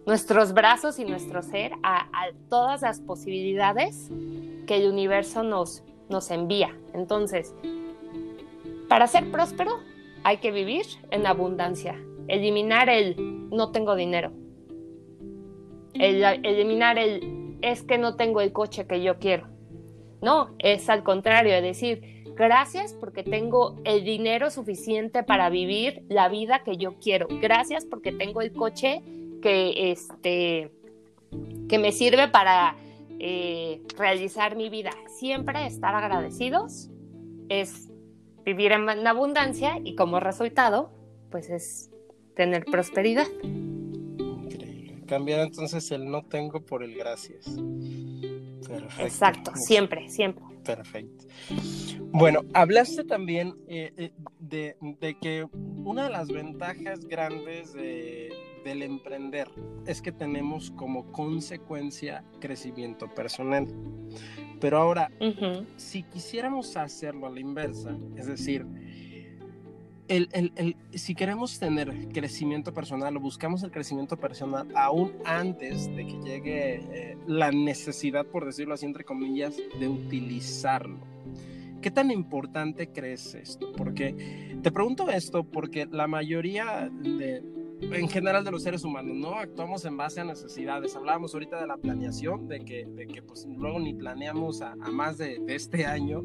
[0.05, 2.09] nuestros brazos y nuestro ser a,
[2.49, 4.09] todas las posibilidades
[4.67, 6.77] que el universo nos, nos envía.
[6.93, 7.53] Entonces,
[8.89, 9.79] para ser próspero
[10.23, 14.31] hay que vivir en abundancia, eliminar el no tengo dinero,
[15.93, 19.47] eliminar el es que no tengo el coche que yo quiero.
[20.21, 26.29] No, es al contrario, es decir, Gracias porque tengo el dinero suficiente para vivir la
[26.29, 27.27] vida que yo quiero.
[27.41, 29.01] Gracias porque tengo el coche
[29.41, 30.71] que, este,
[31.69, 32.75] que me sirve para
[33.19, 34.91] eh, realizar mi vida.
[35.07, 36.89] Siempre estar agradecidos
[37.49, 37.89] es
[38.43, 40.91] vivir en abundancia y como resultado,
[41.29, 41.91] pues es
[42.35, 43.27] tener prosperidad.
[43.43, 45.03] Increíble.
[45.05, 47.45] Cambiar entonces el no tengo por el gracias.
[48.67, 49.03] Perfecto.
[49.03, 50.43] Exacto, siempre, siempre.
[50.63, 51.25] Perfecto.
[52.11, 59.49] Bueno, hablaste también eh, eh, de, que una de las ventajas grandes del emprender
[59.85, 63.67] es que tenemos como consecuencia crecimiento personal.
[64.61, 65.11] Pero ahora,
[65.75, 68.65] si quisiéramos hacerlo a la inversa, es decir,
[70.93, 76.75] si queremos tener crecimiento personal o buscamos el crecimiento personal aún antes de que llegue
[76.75, 80.99] eh, la necesidad, por decirlo así, entre comillas, de utilizarlo.
[81.81, 83.73] ¿Qué tan importante crees esto?
[83.73, 87.43] Porque te pregunto esto porque la mayoría de,
[87.81, 89.35] en general de los seres humanos, ¿no?
[89.35, 90.95] Actuamos en base a necesidades.
[90.95, 95.17] Hablábamos ahorita de la planeación, de que, de que pues luego ni planeamos a, más
[95.17, 96.23] de, este año.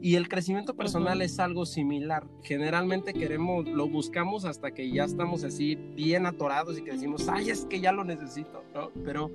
[0.00, 2.26] Y el crecimiento personal es algo similar.
[2.42, 7.50] Generalmente queremos, lo buscamos hasta que ya estamos así bien atorados y que decimos, ay,
[7.50, 8.90] es que ya lo necesito, ¿no?
[9.04, 9.30] Pero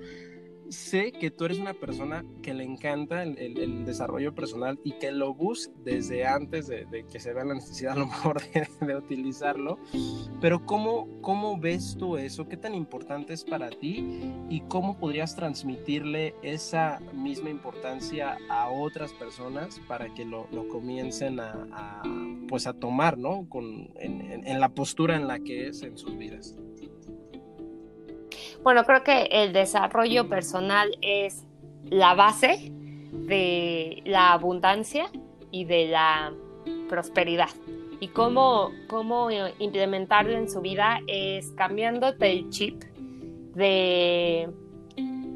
[0.73, 5.33] sé que tú eres una persona que le encanta el, desarrollo personal y que lo
[5.33, 8.41] busca desde antes de, que se vea la necesidad a lo mejor
[8.81, 9.79] de, utilizarlo.
[10.41, 12.47] Pero ¿cómo, ¿cómo ves tú eso?
[12.47, 14.33] ¿Qué tan importante es para ti?
[14.49, 22.01] ¿Y cómo podrías transmitirle esa misma importancia a otras personas para que lo, comiencen a,
[22.47, 23.47] pues a tomar, ¿no?
[23.49, 26.57] Con, en la postura en la que es en sus vidas.
[28.63, 31.45] Bueno, creo que el desarrollo personal es
[31.83, 32.71] la base
[33.11, 35.05] de la abundancia
[35.51, 36.33] y de la
[36.87, 37.49] prosperidad.
[37.99, 42.83] Y cómo, cómo implementarlo en su vida es cambiándote el chip
[43.53, 44.49] de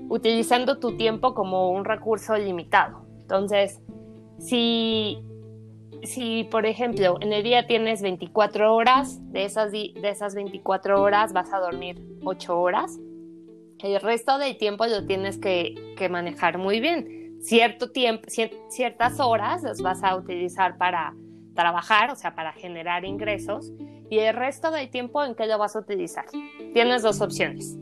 [0.09, 3.05] utilizando tu tiempo como un recurso limitado.
[3.21, 3.81] Entonces,
[4.39, 5.21] si
[6.03, 11.33] si, por ejemplo, en el día tienes 24 horas, de esas, de esas 24 horas
[11.33, 12.99] vas a dormir 8 horas,
[13.79, 15.75] el resto del tiempo lo tienes que,
[16.09, 17.37] manejar muy bien.
[17.41, 18.27] Cierto tiempo,
[18.69, 21.13] ciertas horas las vas a utilizar para
[21.53, 23.71] trabajar, o sea, para generar ingresos,
[24.09, 26.25] y el resto del tiempo en qué lo vas a utilizar.
[26.73, 27.77] Tienes dos opciones.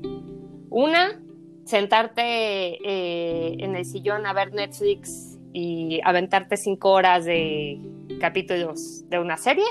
[0.69, 1.21] Una,
[1.65, 7.79] sentarte eh, en el sillón a ver Netflix y aventarte cinco horas de
[8.19, 9.65] capítulos de una serie,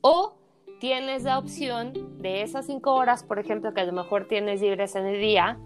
[0.00, 0.38] o
[0.78, 4.94] tienes la opción de esas cinco horas, por ejemplo, que a lo mejor tienes libres
[4.96, 5.58] en el día,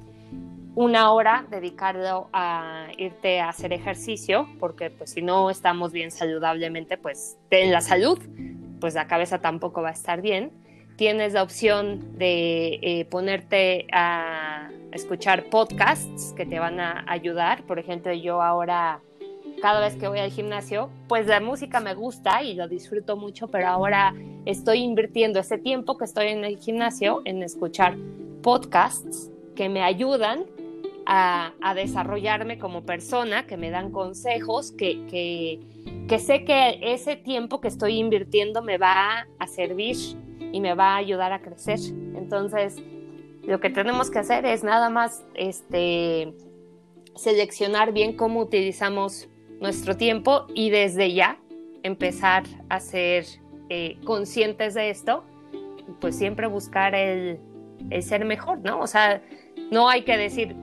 [0.75, 6.97] una hora dedicarlo a irte a hacer ejercicio, porque pues si no estamos bien saludablemente,
[6.97, 8.19] pues en la salud,
[8.81, 10.53] pues la cabeza tampoco va a estar bien.
[10.97, 17.65] Tienes la opción de eh, ponerte a escuchar podcasts que te van a ayudar.
[17.65, 19.01] Por ejemplo, yo ahora
[19.61, 23.49] cada vez que voy al gimnasio, pues la música me gusta y lo disfruto mucho,
[23.49, 27.97] pero ahora estoy invirtiendo ese tiempo que estoy en el gimnasio en escuchar
[28.43, 30.47] podcasts que me ayudan
[31.07, 35.61] a, desarrollarme como persona, que me dan consejos, que, que,
[36.09, 39.97] que, sé que ese tiempo que estoy invirtiendo me va a servir
[40.53, 41.81] y me va a ayudar a crecer.
[42.15, 42.77] Entonces,
[43.43, 46.33] lo que tenemos que hacer es nada más este,
[47.17, 49.29] seleccionar bien cómo utilizamos
[49.61, 51.39] nuestro tiempo y desde ya
[51.83, 53.27] empezar a ser
[53.69, 55.25] eh, conscientes de esto,
[56.01, 57.39] pues siempre buscar el,
[58.03, 58.81] ser mejor, ¿no?
[58.81, 59.23] O sea,
[59.71, 60.55] no hay que decir,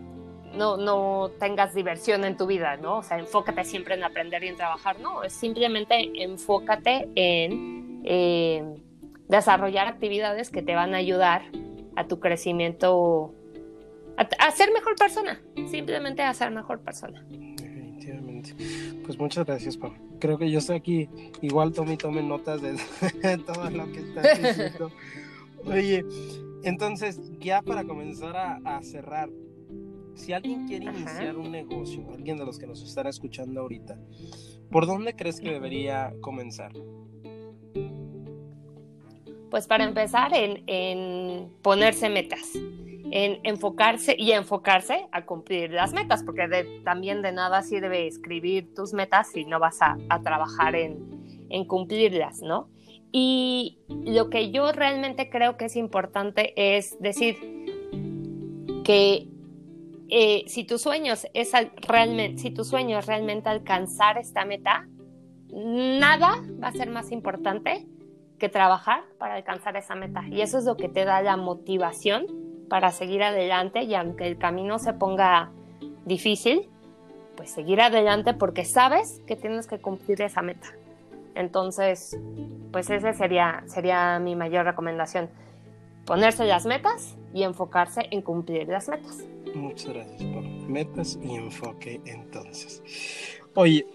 [0.54, 2.98] no, no tengas diversión en tu vida, ¿no?
[2.98, 8.64] O sea, enfócate siempre en aprender y en trabajar, no, es simplemente enfócate en eh,
[9.28, 11.44] desarrollar actividades que te van a ayudar
[11.96, 13.34] a tu crecimiento,
[14.18, 17.26] a, a ser mejor persona, simplemente a ser mejor persona.
[19.06, 19.94] Pues muchas gracias, Pau.
[20.20, 21.10] Creo que yo estoy aquí.
[21.42, 22.76] Igual Tommy tome notas de
[23.46, 24.92] todo lo que estás diciendo.
[25.66, 26.06] Oye,
[26.64, 29.30] entonces, ya para comenzar a, cerrar,
[30.16, 34.00] si alguien quiere iniciar un negocio, alguien de los que nos están escuchando ahorita,
[34.72, 36.74] ¿por dónde crees que debería comenzar?
[39.50, 42.54] Pues para empezar en, en ponerse metas
[43.12, 48.94] en enfocarse y enfocarse a cumplir las metas, porque también de nada sirve escribir tus
[48.94, 52.70] metas si no vas a, trabajar en, en, cumplirlas, ¿no?
[53.12, 57.38] Y lo que yo realmente creo que es importante es decir
[58.84, 59.28] que
[60.10, 61.52] eh, si tu sueño es
[61.88, 64.88] realmente, si tu sueño es realmente alcanzar esta meta,
[65.52, 67.86] nada va a ser más importante
[68.40, 70.24] que trabajar para alcanzar esa meta.
[70.30, 74.38] Y eso es lo que te da la motivación para seguir adelante y aunque el
[74.38, 75.52] camino se ponga
[76.06, 76.70] difícil,
[77.36, 80.68] pues seguir adelante porque sabes que tienes que cumplir esa meta.
[81.36, 82.20] Entonces,
[82.72, 85.30] pues esa sería, sería mi mayor recomendación.
[86.06, 89.24] Ponerse las metas y enfocarse en cumplir las metas.
[89.54, 92.82] Muchas gracias por metas y enfoque entonces.
[93.60, 93.88] Oye,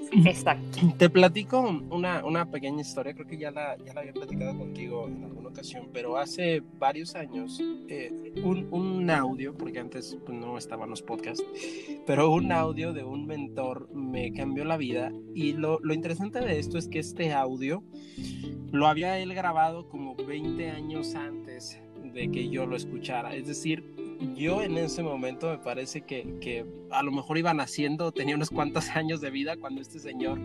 [0.98, 5.06] te platico una, una, pequeña historia, creo que ya la, ya la había platicado contigo
[5.06, 10.58] en alguna ocasión, pero hace varios años eh, un, un, audio, porque antes pues, no
[10.58, 11.44] estaban los podcasts,
[12.04, 16.58] pero un audio de un mentor me cambió la vida y lo, lo interesante de
[16.58, 17.84] esto es que este audio
[18.72, 23.84] lo había él grabado como 20 años antes de que yo lo escuchara, es decir,
[24.34, 28.50] yo en ese momento me parece que, que, a lo mejor iba naciendo, tenía unos
[28.50, 30.38] cuantos años de vida cuando este señor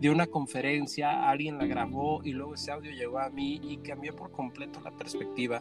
[0.00, 4.14] dio una conferencia, alguien la grabó y luego ese audio llegó a mí y cambió
[4.14, 5.60] por completo la perspectiva.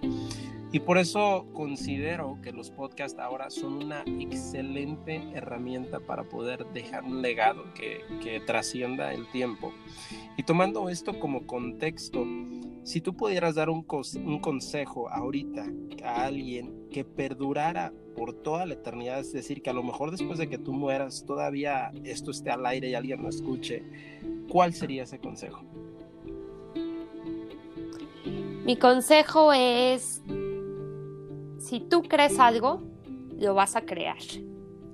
[0.72, 7.04] Y por eso considero que los podcasts ahora son una excelente herramienta para poder dejar
[7.04, 9.74] un legado que, que trascienda el tiempo.
[10.36, 12.26] Y tomando esto como contexto,
[12.88, 15.66] si tú pudieras dar un, consejo ahorita
[16.06, 20.40] a alguien que perdurara por toda la eternidad, es decir, que a lo mejor después
[20.40, 23.84] de que tú mueras todavía esto esté al aire y alguien lo escuche,
[24.50, 25.66] ¿cuál sería ese consejo?
[28.64, 30.22] Mi consejo es,
[31.60, 32.84] si tú crees algo,
[33.38, 34.18] lo vas a crear.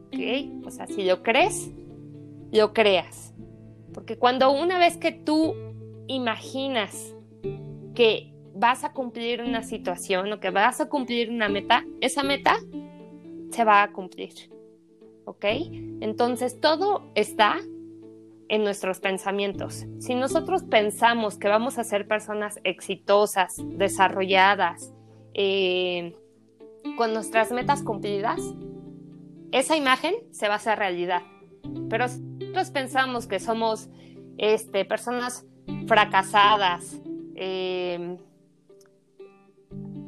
[0.07, 0.65] ¿Ok?
[0.65, 1.69] O sea, si lo crees,
[2.51, 3.35] lo creas.
[3.93, 5.53] Porque cuando una vez que tú
[6.07, 7.13] imaginas
[7.93, 12.55] que vas a cumplir una situación o que vas a cumplir una meta, esa meta
[13.51, 14.33] se va a cumplir.
[15.25, 15.45] ¿Ok?
[16.01, 17.57] Entonces todo está
[18.49, 19.85] en nuestros pensamientos.
[19.99, 24.93] Si nosotros pensamos que vamos a ser personas exitosas, desarrolladas,
[25.33, 26.15] eh,
[26.97, 28.41] con nuestras metas cumplidas,
[29.51, 31.21] esa imagen se va a hacer realidad.
[31.89, 33.89] Pero si nosotros pensamos que somos
[34.37, 35.45] este, personas
[35.87, 37.01] fracasadas,
[37.45, 38.17] eh,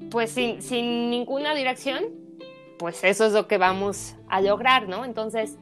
[0.09, 2.05] pues sin, sin ninguna dirección,
[2.79, 5.03] pues eso es lo que vamos a lograr, ¿no?
[5.03, 5.57] Entonces,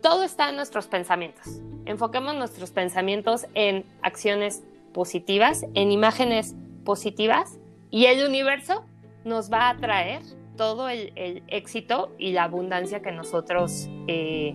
[0.00, 1.60] todo está en nuestros pensamientos.
[1.84, 4.62] Enfoquemos nuestros pensamientos en acciones
[4.94, 6.54] positivas, en imágenes
[6.84, 7.58] positivas,
[7.90, 8.86] y el universo
[9.24, 10.22] nos va a traer
[10.56, 14.54] todo el, éxito y la abundancia que nosotros eh,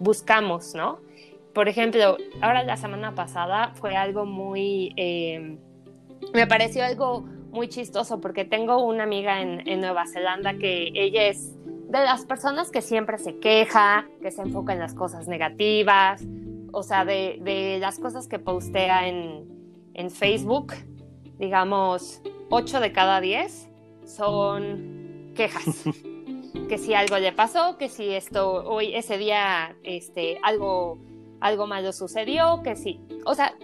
[0.00, 0.98] buscamos, ¿no?
[1.54, 5.56] Por ejemplo, ahora la semana pasada fue algo muy, eh,
[6.32, 11.54] me pareció algo muy chistoso porque tengo una amiga en, Nueva Zelanda que ella es
[11.62, 16.22] de las personas que siempre se queja, que se enfoca en las cosas negativas,
[16.72, 19.46] o sea, de, las cosas que postea en,
[19.94, 20.74] en Facebook,
[21.38, 23.68] digamos, 8 de cada 10
[24.04, 25.84] son quejas.
[26.68, 30.98] que si algo le pasó, que si esto, hoy, ese día, este, algo,
[31.40, 33.54] algo malo sucedió, que si, o sea,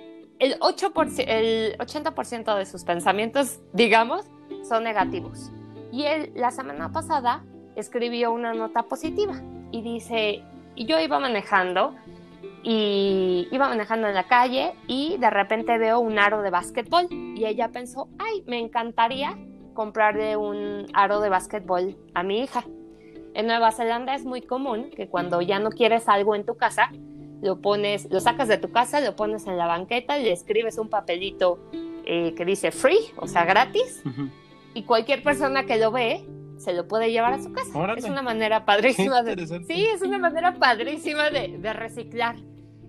[0.43, 4.26] el, 8%, el 80% de sus pensamientos, digamos,
[4.68, 5.53] son negativos.
[5.93, 7.45] Y él, la semana pasada,
[7.76, 9.40] escribió una nota positiva
[9.70, 10.43] y dice,
[10.76, 11.95] yo iba manejando
[12.64, 17.47] y iba manejando en la calle y de repente veo un aro de básquetbol y
[17.47, 19.38] ella pensó, ay, me encantaría
[19.74, 22.64] comprarle un aro de básquetbol a mi hija.
[23.34, 26.90] En Nueva Zelanda es muy común que cuando ya no quieres algo en tu casa,
[27.43, 30.78] lo pones, lo sacas de tu casa, lo pones en la banqueta y le escribes
[30.78, 31.59] un papelito
[32.07, 34.03] eh, que dice free, o sea, gratis,
[34.74, 36.24] y cualquier persona que lo ve
[36.57, 37.95] se lo puede llevar a su casa.
[37.97, 42.36] Es una manera padrísima de, sí, es una manera padrísima de, de reciclar.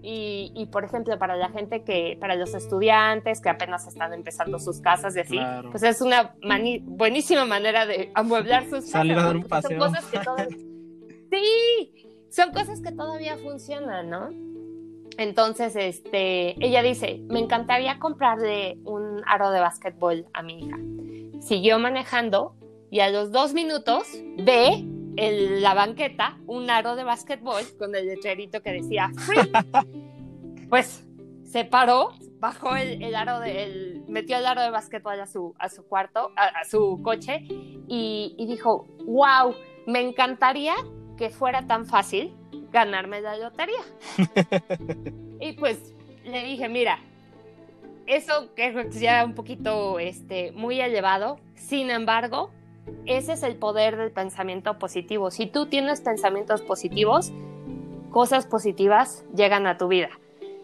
[0.05, 4.81] Y, por ejemplo, para la gente que, para los estudiantes que apenas están empezando sus
[4.81, 5.39] casas y así,
[5.71, 6.35] pues es una
[6.83, 9.23] buenísima manera de amueblar sus Salir casas.
[9.23, 9.79] a dar un paseo.
[9.79, 10.19] Son cosas que
[11.31, 12.02] sí,
[12.33, 14.29] son cosas que todavía funcionan, ¿no?
[15.19, 20.77] Entonces, este, ella dice, me encantaría comprarle un aro de básquetbol a mi hija.
[21.39, 22.55] Siguió manejando
[22.89, 24.07] y a los dos minutos
[24.37, 24.83] ve
[25.15, 29.51] en la banqueta un aro de básquetbol con el letrerito que decía free.
[30.69, 31.05] Pues
[31.43, 35.85] se paró, bajó el, aro de, metió el aro de básquetbol a su, a su
[35.85, 39.53] cuarto, a, su coche y, y, dijo, wow,
[39.85, 40.73] me encantaría
[41.23, 42.35] que fuera tan fácil
[42.73, 43.79] ganarme la lotería.
[45.39, 45.93] y pues
[46.25, 46.99] le dije, mira,
[48.07, 52.51] eso que es ya un poquito este, muy elevado, sin embargo,
[53.05, 55.31] ese es el poder del pensamiento positivo.
[55.31, 57.31] Si tú tienes pensamientos positivos,
[58.11, 60.09] cosas positivas llegan a tu vida.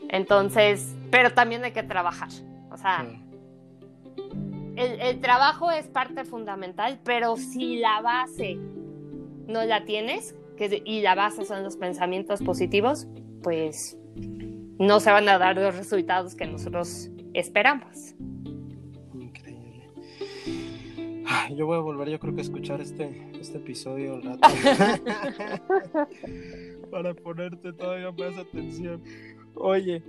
[0.10, 2.28] Entonces, pero también hay que trabajar.
[2.70, 3.06] O sea,
[4.76, 8.58] el, trabajo es parte fundamental, pero si la base
[9.48, 13.08] no la tienes, que, y la base son los pensamientos positivos,
[13.42, 13.98] pues
[14.78, 18.16] no se van a dar los resultados que nosotros esperamos.
[21.56, 24.20] Yo voy a volver, yo creo que a escuchar este, este episodio
[26.92, 29.02] para ponerte todavía más atención.
[29.56, 30.04] Oye,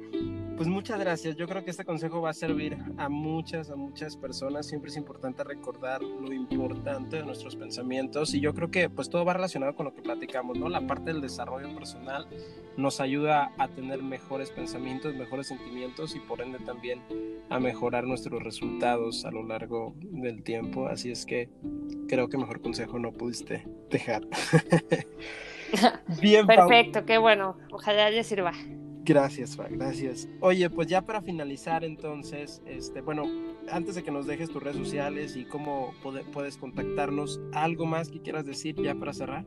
[0.60, 1.36] pues muchas gracias.
[1.36, 4.66] Yo creo que este consejo va a servir a muchas, a muchas personas.
[4.66, 9.24] Siempre es importante recordar lo importante de nuestros pensamientos y yo creo que pues todo
[9.24, 10.68] va relacionado con lo que platicamos, ¿no?
[10.68, 12.26] La parte del desarrollo personal
[12.76, 17.00] nos ayuda a tener mejores pensamientos, mejores sentimientos y por ende también
[17.48, 20.88] a mejorar nuestros resultados a lo largo del tiempo.
[20.88, 21.48] Así es que
[22.06, 24.26] creo que mejor consejo no pudiste dejar.
[26.20, 27.56] Bien, Perfecto, qué bueno.
[27.70, 28.52] Ojalá les sirva.
[29.02, 30.28] Gracias, gracias.
[30.40, 33.24] Oye, pues ya para finalizar entonces, este, bueno,
[33.70, 35.94] antes de que nos dejes tus redes sociales y cómo
[36.32, 39.46] puedes contactarnos, ¿algo más que quieras decir ya para cerrar?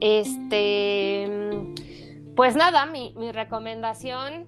[0.00, 1.28] Este,
[2.34, 4.46] pues nada, mi, recomendación,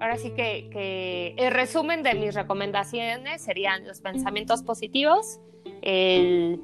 [0.00, 5.40] ahora sí que, que, el resumen de mis recomendaciones serían los pensamientos positivos,
[5.82, 6.60] el,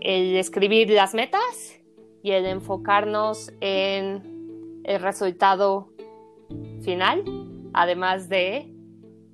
[0.00, 1.80] el escribir las metas
[2.22, 4.33] y el enfocarnos en
[4.84, 5.88] el resultado
[6.82, 7.24] final,
[7.72, 8.70] además de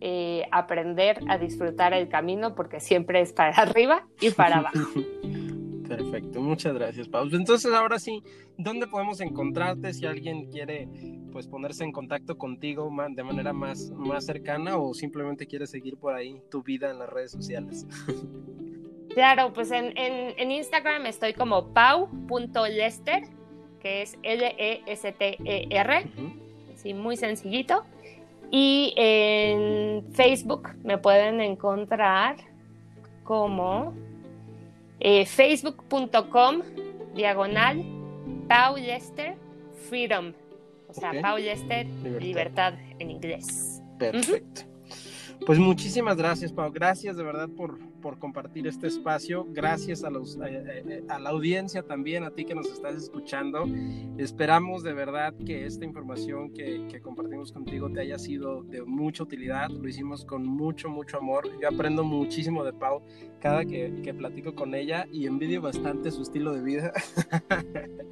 [0.01, 4.79] eh, aprender a disfrutar el camino, porque siempre es para arriba y para abajo.
[5.89, 7.29] Perfecto, muchas gracias, Pau.
[7.33, 8.23] Entonces, ahora sí,
[8.57, 10.89] ¿dónde podemos encontrarte si alguien quiere
[11.33, 16.15] pues ponerse en contacto contigo de manera más, más cercana o simplemente quiere seguir por
[16.15, 17.87] ahí tu vida en las redes sociales?
[19.13, 23.25] Claro, pues en, en Instagram estoy como pau.lester
[23.81, 26.07] que es L-E-S-T-E-R,
[26.75, 27.85] así muy sencillito.
[28.51, 32.37] Y en Facebook me pueden encontrar
[33.23, 33.95] como
[34.99, 36.63] eh, facebook.com
[37.15, 37.85] diagonal
[38.49, 39.37] Paulester
[39.89, 40.33] Freedom.
[40.89, 41.87] O sea, Pau Lester,
[42.21, 42.75] libertad.
[42.99, 43.81] en inglés.
[43.99, 44.63] Perfecto.
[45.47, 46.71] Pues muchísimas gracias, Pau.
[46.73, 49.47] Gracias de verdad por, por compartir este espacio.
[49.51, 53.65] Gracias a, los, a, la audiencia también, a ti que nos estás escuchando.
[54.19, 59.23] Esperamos de verdad que esta información que, que, compartimos contigo te haya sido de mucha
[59.23, 59.71] utilidad.
[59.71, 61.49] Lo hicimos con mucho, mucho amor.
[61.61, 63.03] Yo aprendo muchísimo de Pau
[63.41, 66.93] cada que, que platico con ella y envidio bastante su estilo de vida.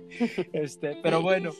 [0.53, 1.51] este, pero bueno,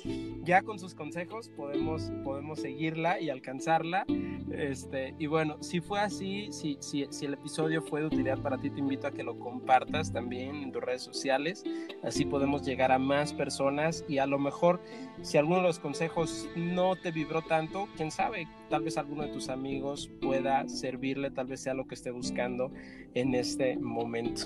[0.43, 4.05] ya con sus consejos podemos, podemos seguirla y alcanzarla.
[4.51, 8.07] Este, y bueno, si fue así, si, si, si, el episodio fue de
[8.43, 11.65] para ti, te invito a que lo compartas también en tus redes sociales.
[12.03, 14.81] Así podemos llegar a más personas y a lo mejor
[15.23, 19.33] si alguno de los consejos no te vibró tanto, quién sabe, tal vez alguno de
[19.33, 22.71] tus amigos pueda servirle, tal vez sea lo que esté buscando
[23.15, 24.43] en este momento.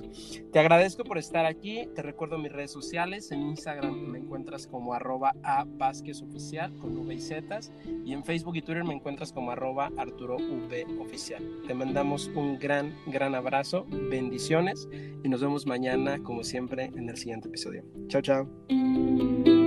[0.53, 4.95] Te agradezco por estar aquí, te recuerdo mis redes sociales, en Instagram me encuentras como
[4.95, 7.61] arroba a Vázquez Oficial con V y Z
[8.05, 11.43] y en Facebook y Twitter me encuentras como arroba Arturo V Oficial.
[11.66, 14.89] Te mandamos un gran, gran abrazo, bendiciones
[15.23, 17.85] y nos vemos mañana como siempre en el siguiente episodio.
[18.09, 19.62] Chao, chao.